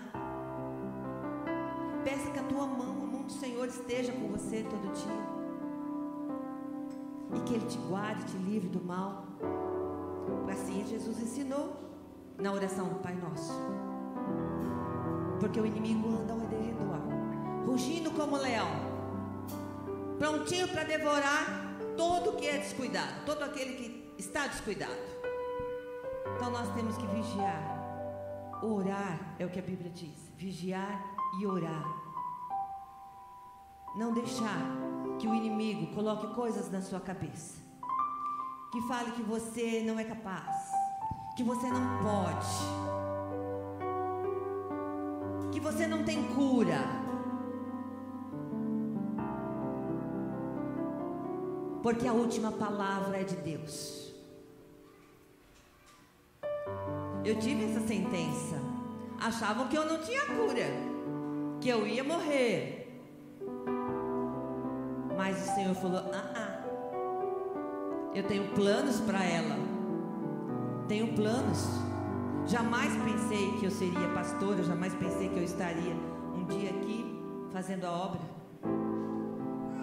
Peça 2.03 2.29
que 2.29 2.37
a 2.37 2.43
tua 2.43 2.67
mão, 2.67 2.91
a 2.91 3.07
mão 3.07 3.23
do 3.23 3.33
Senhor 3.33 3.67
esteja 3.67 4.11
com 4.11 4.27
você 4.27 4.63
todo 4.69 4.93
dia. 4.93 5.23
E 7.35 7.41
que 7.45 7.55
Ele 7.55 7.65
te 7.65 7.79
guarde, 7.79 8.23
te 8.25 8.37
livre 8.37 8.69
do 8.69 8.79
mal. 8.79 9.25
Assim 10.51 10.85
Jesus 10.85 11.19
ensinou 11.19 11.75
na 12.37 12.53
oração 12.53 12.89
do 12.89 12.99
Pai 12.99 13.15
Nosso 13.15 13.92
porque 15.43 15.59
o 15.59 15.65
inimigo 15.65 16.07
anda 16.07 16.31
ao 16.31 16.39
redor, 16.39 17.01
rugindo 17.65 18.11
como 18.11 18.37
leão, 18.37 18.69
prontinho 20.17 20.69
para 20.69 20.85
devorar 20.85 21.75
todo 21.97 22.37
que 22.37 22.47
é 22.47 22.59
descuidado, 22.59 23.25
todo 23.25 23.43
aquele 23.43 23.73
que 23.73 24.15
está 24.17 24.47
descuidado. 24.47 25.03
Então 26.33 26.49
nós 26.49 26.73
temos 26.73 26.95
que 26.95 27.05
vigiar, 27.07 27.61
orar 28.63 29.35
é 29.37 29.45
o 29.45 29.49
que 29.49 29.59
a 29.59 29.61
Bíblia 29.61 29.91
diz: 29.91 30.31
vigiar 30.37 31.03
e 31.37 31.45
orar. 31.45 31.83
Não 33.97 34.13
deixar 34.13 34.61
que 35.19 35.27
o 35.27 35.35
inimigo 35.35 35.93
coloque 35.93 36.33
coisas 36.35 36.71
na 36.71 36.81
sua 36.81 37.01
cabeça, 37.01 37.61
que 38.71 38.81
fale 38.83 39.11
que 39.11 39.21
você 39.21 39.83
não 39.85 39.99
é 39.99 40.05
capaz, 40.05 40.71
que 41.35 41.43
você 41.43 41.67
não 41.67 42.01
pode 42.01 42.92
você 45.63 45.87
não 45.87 46.03
tem 46.03 46.21
cura. 46.35 46.79
Porque 51.81 52.07
a 52.07 52.13
última 52.13 52.51
palavra 52.51 53.17
é 53.19 53.23
de 53.23 53.35
Deus. 53.37 54.13
Eu 57.25 57.39
tive 57.39 57.65
essa 57.65 57.79
sentença. 57.87 58.61
Achavam 59.19 59.67
que 59.69 59.77
eu 59.77 59.85
não 59.85 59.99
tinha 59.99 60.25
cura, 60.25 60.65
que 61.61 61.69
eu 61.69 61.87
ia 61.87 62.03
morrer. 62.03 63.01
Mas 65.15 65.41
o 65.41 65.55
Senhor 65.55 65.75
falou: 65.75 65.99
ah, 66.13 66.33
ah. 66.35 68.11
eu 68.13 68.23
tenho 68.23 68.49
planos 68.53 68.99
para 68.99 69.23
ela. 69.23 69.55
Tenho 70.87 71.13
planos. 71.13 71.92
Jamais 72.45 72.91
pensei 73.03 73.51
que 73.59 73.65
eu 73.65 73.71
seria 73.71 74.09
pastora, 74.09 74.63
jamais 74.63 74.93
pensei 74.95 75.29
que 75.29 75.37
eu 75.37 75.43
estaria 75.43 75.95
um 76.35 76.45
dia 76.45 76.69
aqui 76.71 77.05
fazendo 77.51 77.85
a 77.85 77.91
obra. 77.91 78.19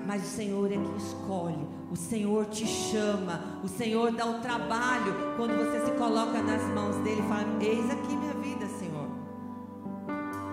Mas 0.07 0.23
o 0.23 0.27
Senhor 0.27 0.71
é 0.71 0.77
que 0.77 0.97
escolhe, 0.99 1.67
o 1.91 1.97
Senhor 1.97 2.47
te 2.47 2.67
chama, 2.67 3.61
o 3.65 3.69
Senhor 3.69 4.13
dá 4.13 4.27
o 4.27 4.41
trabalho 4.41 5.15
quando 5.37 5.57
você 5.57 5.87
se 5.87 5.93
coloca 5.93 6.43
nas 6.43 6.63
mãos 6.75 6.97
dele 6.97 7.21
e 7.21 7.29
fala: 7.29 7.47
Eis 7.63 7.91
aqui 7.91 8.17
minha 8.17 8.35
vida, 8.35 8.67
Senhor. 8.67 9.09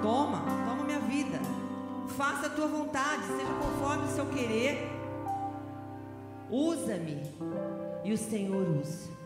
Toma, 0.01 0.43
toma 0.66 0.84
minha 0.84 0.99
vida. 0.99 1.39
Faça 2.16 2.47
a 2.47 2.49
tua 2.49 2.68
vontade, 2.68 3.24
seja 3.26 3.53
conforme 3.60 4.05
o 4.05 4.16
seu 4.16 4.26
querer. 4.28 4.89
Usa-me. 6.49 7.22
E 8.05 8.14
o 8.14 8.18
Senhor 8.18 8.66
usa. 8.80 9.16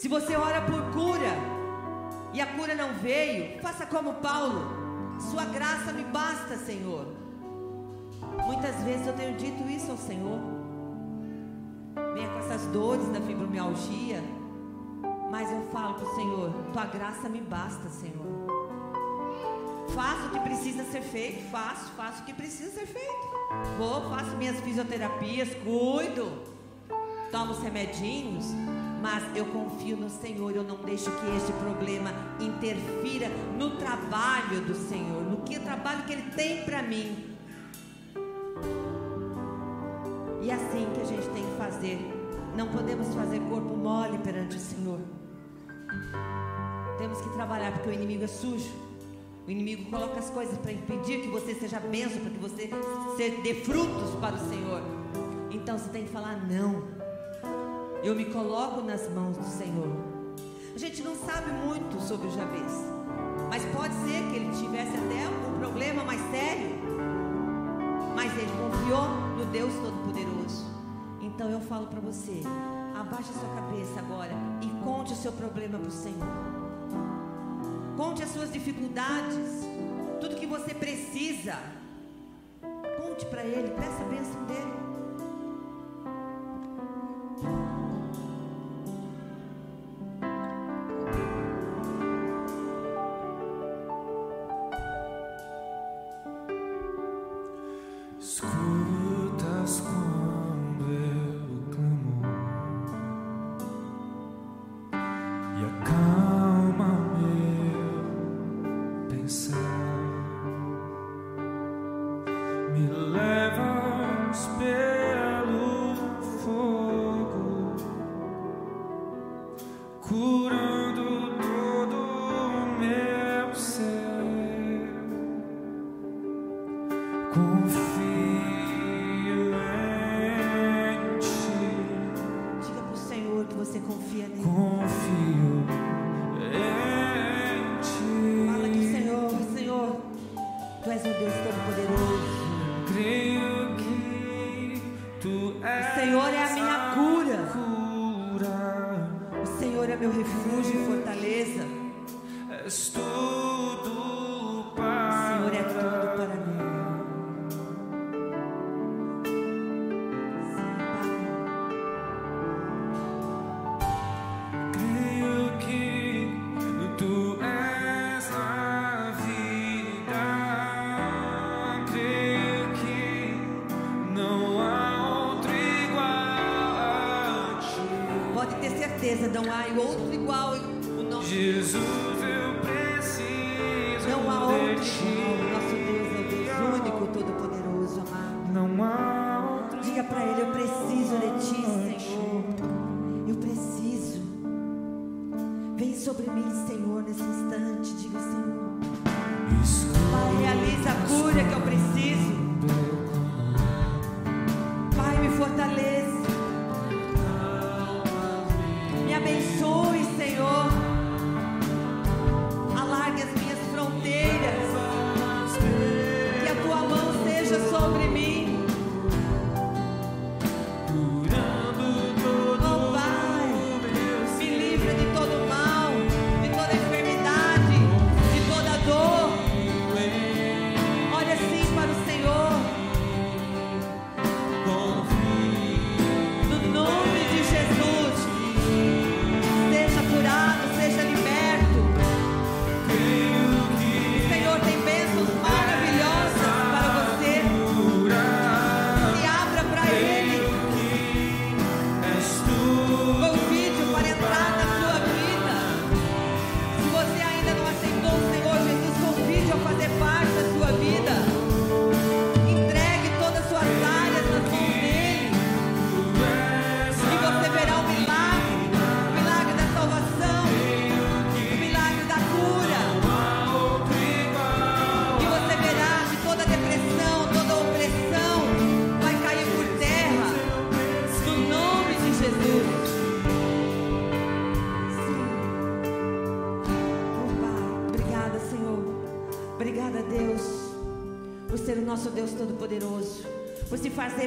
Se 0.00 0.08
você 0.08 0.34
ora 0.34 0.62
por 0.62 0.80
cura 0.92 1.30
e 2.32 2.40
a 2.40 2.46
cura 2.46 2.74
não 2.74 2.94
veio, 2.94 3.60
faça 3.60 3.84
como 3.84 4.14
Paulo. 4.14 4.62
Sua 5.30 5.44
graça 5.44 5.92
me 5.92 6.04
basta, 6.04 6.56
Senhor. 6.56 7.06
Muitas 8.46 8.76
vezes 8.76 9.06
eu 9.06 9.12
tenho 9.12 9.36
dito 9.36 9.68
isso 9.68 9.90
ao 9.90 9.98
Senhor. 9.98 10.40
Venha 12.14 12.30
com 12.30 12.38
essas 12.38 12.62
dores 12.68 13.06
da 13.08 13.20
fibromialgia. 13.20 14.24
Mas 15.30 15.52
eu 15.52 15.68
falo 15.70 15.92
para 15.92 16.08
o 16.08 16.14
Senhor: 16.14 16.50
Tua 16.72 16.86
graça 16.86 17.28
me 17.28 17.42
basta, 17.42 17.90
Senhor. 17.90 18.24
Faço 19.94 20.28
o 20.28 20.30
que 20.30 20.40
precisa 20.40 20.82
ser 20.84 21.02
feito, 21.02 21.50
faço, 21.50 21.90
faço 21.90 22.22
o 22.22 22.24
que 22.24 22.32
precisa 22.32 22.70
ser 22.70 22.86
feito. 22.86 23.28
Vou, 23.76 24.08
faço 24.08 24.34
minhas 24.38 24.58
fisioterapias, 24.60 25.50
cuido, 25.56 26.32
tomo 27.30 27.52
os 27.52 27.58
remedinhos, 27.58 28.46
mas 29.00 29.24
eu 29.34 29.46
confio 29.46 29.96
no 29.96 30.10
Senhor, 30.10 30.54
eu 30.54 30.62
não 30.62 30.76
deixo 30.76 31.10
que 31.10 31.36
este 31.36 31.52
problema 31.54 32.12
interfira 32.38 33.28
no 33.56 33.76
trabalho 33.76 34.60
do 34.60 34.74
Senhor, 34.74 35.22
no 35.22 35.38
que 35.38 35.58
trabalho 35.58 36.04
que 36.04 36.12
Ele 36.12 36.30
tem 36.32 36.64
para 36.64 36.82
mim. 36.82 37.36
E 40.42 40.50
é 40.50 40.54
assim 40.54 40.86
que 40.94 41.00
a 41.00 41.04
gente 41.04 41.28
tem 41.30 41.44
que 41.44 41.56
fazer. 41.56 41.98
Não 42.56 42.68
podemos 42.68 43.14
fazer 43.14 43.40
corpo 43.48 43.76
mole 43.76 44.18
perante 44.18 44.56
o 44.56 44.60
Senhor. 44.60 45.00
Temos 46.98 47.20
que 47.20 47.30
trabalhar 47.30 47.72
porque 47.72 47.88
o 47.88 47.92
inimigo 47.92 48.24
é 48.24 48.26
sujo. 48.26 48.70
O 49.46 49.50
inimigo 49.50 49.90
coloca 49.90 50.18
as 50.18 50.28
coisas 50.30 50.58
para 50.58 50.72
impedir 50.72 51.22
que 51.22 51.28
você 51.28 51.54
seja 51.54 51.80
benção, 51.80 52.20
para 52.20 52.30
que 52.30 52.38
você 52.38 53.30
dê 53.42 53.54
frutos 53.54 54.14
para 54.20 54.34
o 54.34 54.48
Senhor. 54.48 54.82
Então 55.50 55.78
você 55.78 55.88
tem 55.88 56.04
que 56.04 56.10
falar 56.10 56.36
não. 56.46 56.99
Eu 58.02 58.14
me 58.14 58.24
coloco 58.24 58.80
nas 58.80 59.06
mãos 59.10 59.36
do 59.36 59.44
Senhor. 59.44 59.94
A 60.74 60.78
gente 60.78 61.02
não 61.02 61.14
sabe 61.14 61.52
muito 61.52 62.00
sobre 62.00 62.28
o 62.28 62.30
Jabez, 62.30 62.72
mas 63.50 63.62
pode 63.76 63.92
ser 63.94 64.22
que 64.30 64.36
ele 64.36 64.56
tivesse 64.56 64.96
até 64.96 65.28
um 65.28 65.58
problema 65.58 66.02
mais 66.02 66.18
sério. 66.30 66.78
Mas 68.16 68.32
ele 68.38 68.50
confiou 68.52 69.06
no 69.36 69.44
Deus 69.52 69.74
Todo-Poderoso. 69.74 70.64
Então 71.20 71.50
eu 71.50 71.60
falo 71.60 71.88
para 71.88 72.00
você: 72.00 72.40
abaixe 72.98 73.28
a 73.30 73.38
sua 73.38 73.54
cabeça 73.54 74.00
agora 74.00 74.32
e 74.62 74.82
conte 74.82 75.12
o 75.12 75.16
seu 75.16 75.32
problema 75.32 75.78
para 75.78 75.88
o 75.88 75.92
Senhor. 75.92 76.60
Conte 77.98 78.22
as 78.22 78.30
suas 78.30 78.50
dificuldades, 78.50 79.66
tudo 80.22 80.36
que 80.36 80.46
você 80.46 80.72
precisa. 80.72 81.58
Conte 82.98 83.26
para 83.26 83.44
Ele, 83.44 83.74
peça 83.74 84.02
a 84.02 84.08
bênção 84.08 84.42
dele. 84.44 84.89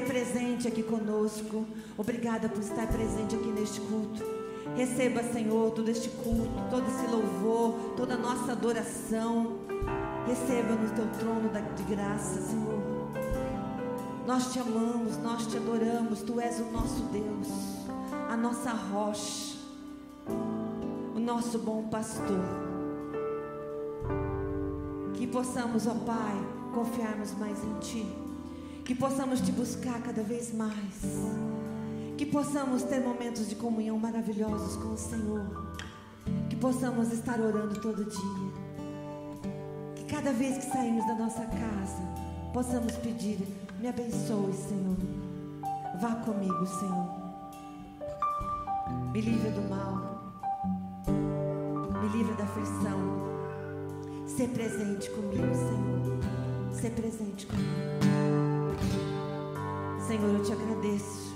Presente 0.02 0.68
aqui 0.68 0.84
conosco. 0.84 1.66
Obrigada 1.98 2.50
por 2.50 2.60
estar 2.60 2.88
presente 2.88 3.36
aqui 3.36 3.48
neste 3.48 3.80
culto. 3.82 4.24
Receba, 4.76 5.22
Senhor, 5.24 5.72
todo 5.72 5.90
este 5.90 6.10
culto, 6.10 6.50
todo 6.70 6.84
esse 6.88 7.08
louvor, 7.12 7.94
toda 7.96 8.16
a 8.16 8.18
nossa 8.18 8.54
adoração. 8.54 9.60
Receba 10.26 10.76
no 10.76 10.90
teu 10.96 11.06
trono 11.20 11.50
de 11.76 11.84
graça, 11.84 12.42
Senhor. 12.42 12.82
Nós 14.26 14.52
te 14.52 14.60
amamos, 14.60 15.18
nós 15.18 15.46
te 15.48 15.58
adoramos. 15.58 16.22
Tu 16.22 16.40
és 16.40 16.60
o 16.60 16.72
nosso 16.72 17.04
Deus, 17.12 17.48
a 18.30 18.38
nossa 18.38 18.72
rocha, 18.72 19.58
o 21.16 21.20
nosso 21.20 21.60
bom 21.60 21.84
pastor. 21.90 22.40
Que 25.14 25.28
possamos, 25.28 25.86
ó 25.86 25.94
Pai, 25.94 26.36
confiarmos 26.74 27.34
mais 27.34 27.64
em 27.64 27.74
Ti. 27.80 28.33
Que 28.86 28.94
possamos 28.94 29.40
te 29.40 29.52
buscar 29.52 30.02
cada 30.02 30.22
vez 30.24 30.54
mais. 30.54 30.96
Que 32.18 32.26
possamos 32.26 32.84
ter 32.84 33.00
momentos 33.00 33.48
de 33.48 33.56
comunhão 33.56 33.98
maravilhosos 33.98 34.76
com 34.76 34.94
o 34.94 34.98
Senhor. 34.98 35.74
Que 36.50 36.56
possamos 36.56 37.12
estar 37.14 37.40
orando 37.40 37.80
todo 37.80 38.04
dia. 38.04 38.54
Que 39.96 40.04
cada 40.04 40.34
vez 40.34 40.58
que 40.58 40.72
saímos 40.72 41.08
da 41.08 41.16
nossa 41.16 41.46
casa, 41.46 42.04
possamos 42.52 42.94
pedir: 42.98 43.40
me 43.80 43.88
abençoe, 43.88 44.54
Senhor. 44.54 44.98
Vá 46.02 46.16
comigo, 46.16 46.66
Senhor. 46.66 47.24
Me 49.14 49.22
livre 49.22 49.50
do 49.52 49.62
mal. 49.70 50.34
Me 52.02 52.10
livre 52.18 52.34
da 52.36 52.44
aflição. 52.44 53.34
Ser 54.28 54.50
presente 54.50 55.10
comigo, 55.12 55.56
Senhor. 55.56 56.74
Ser 56.74 56.90
presente 56.92 57.46
comigo. 57.46 58.43
Senhor, 60.14 60.32
eu 60.32 60.44
te 60.44 60.52
agradeço 60.54 61.34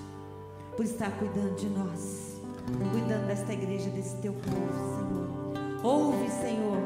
por 0.75 0.85
estar 0.85 1.09
cuidando 1.17 1.55
de 1.55 1.67
nós, 1.67 2.39
cuidando 2.91 3.25
desta 3.25 3.51
igreja, 3.51 3.89
desse 3.89 4.15
teu 4.17 4.33
povo, 4.33 4.71
Senhor. 4.95 5.83
Ouve, 5.83 6.29
Senhor. 6.29 6.77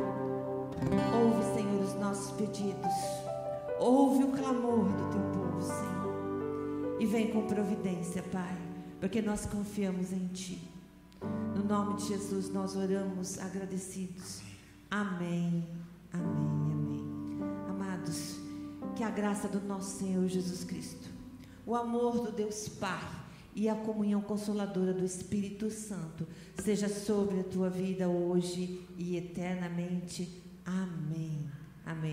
Ouve, 1.13 1.53
Senhor, 1.53 1.83
os 1.83 1.93
nossos 1.95 2.31
pedidos. 2.37 2.93
Ouve 3.77 4.23
o 4.23 4.31
clamor 4.31 4.85
do 4.85 5.09
teu 5.11 5.21
povo, 5.33 5.61
Senhor. 5.61 6.97
E 6.97 7.05
vem 7.05 7.29
com 7.29 7.45
providência, 7.45 8.23
Pai, 8.23 8.57
porque 9.01 9.21
nós 9.21 9.45
confiamos 9.45 10.13
em 10.13 10.27
Ti. 10.27 10.63
No 11.53 11.65
nome 11.65 11.97
de 11.97 12.07
Jesus 12.07 12.49
nós 12.53 12.73
oramos 12.77 13.37
agradecidos. 13.37 14.41
Amém, 14.89 15.67
amém, 16.13 16.71
amém. 16.71 17.39
Amados, 17.69 18.37
que 18.95 19.03
a 19.03 19.09
graça 19.09 19.49
do 19.49 19.59
nosso 19.59 19.99
Senhor 19.99 20.25
Jesus 20.29 20.63
Cristo, 20.63 21.10
o 21.65 21.75
amor 21.75 22.21
do 22.21 22.31
Deus 22.31 22.67
Pai 22.67 23.21
e 23.53 23.67
a 23.67 23.75
comunhão 23.75 24.21
consoladora 24.21 24.93
do 24.93 25.03
Espírito 25.03 25.69
Santo 25.69 26.27
seja 26.63 26.87
sobre 26.87 27.39
a 27.41 27.43
tua 27.43 27.69
vida 27.69 28.07
hoje 28.07 28.87
e 28.97 29.17
eternamente. 29.17 30.41
Amém. 30.65 31.49
Amém. 31.85 32.09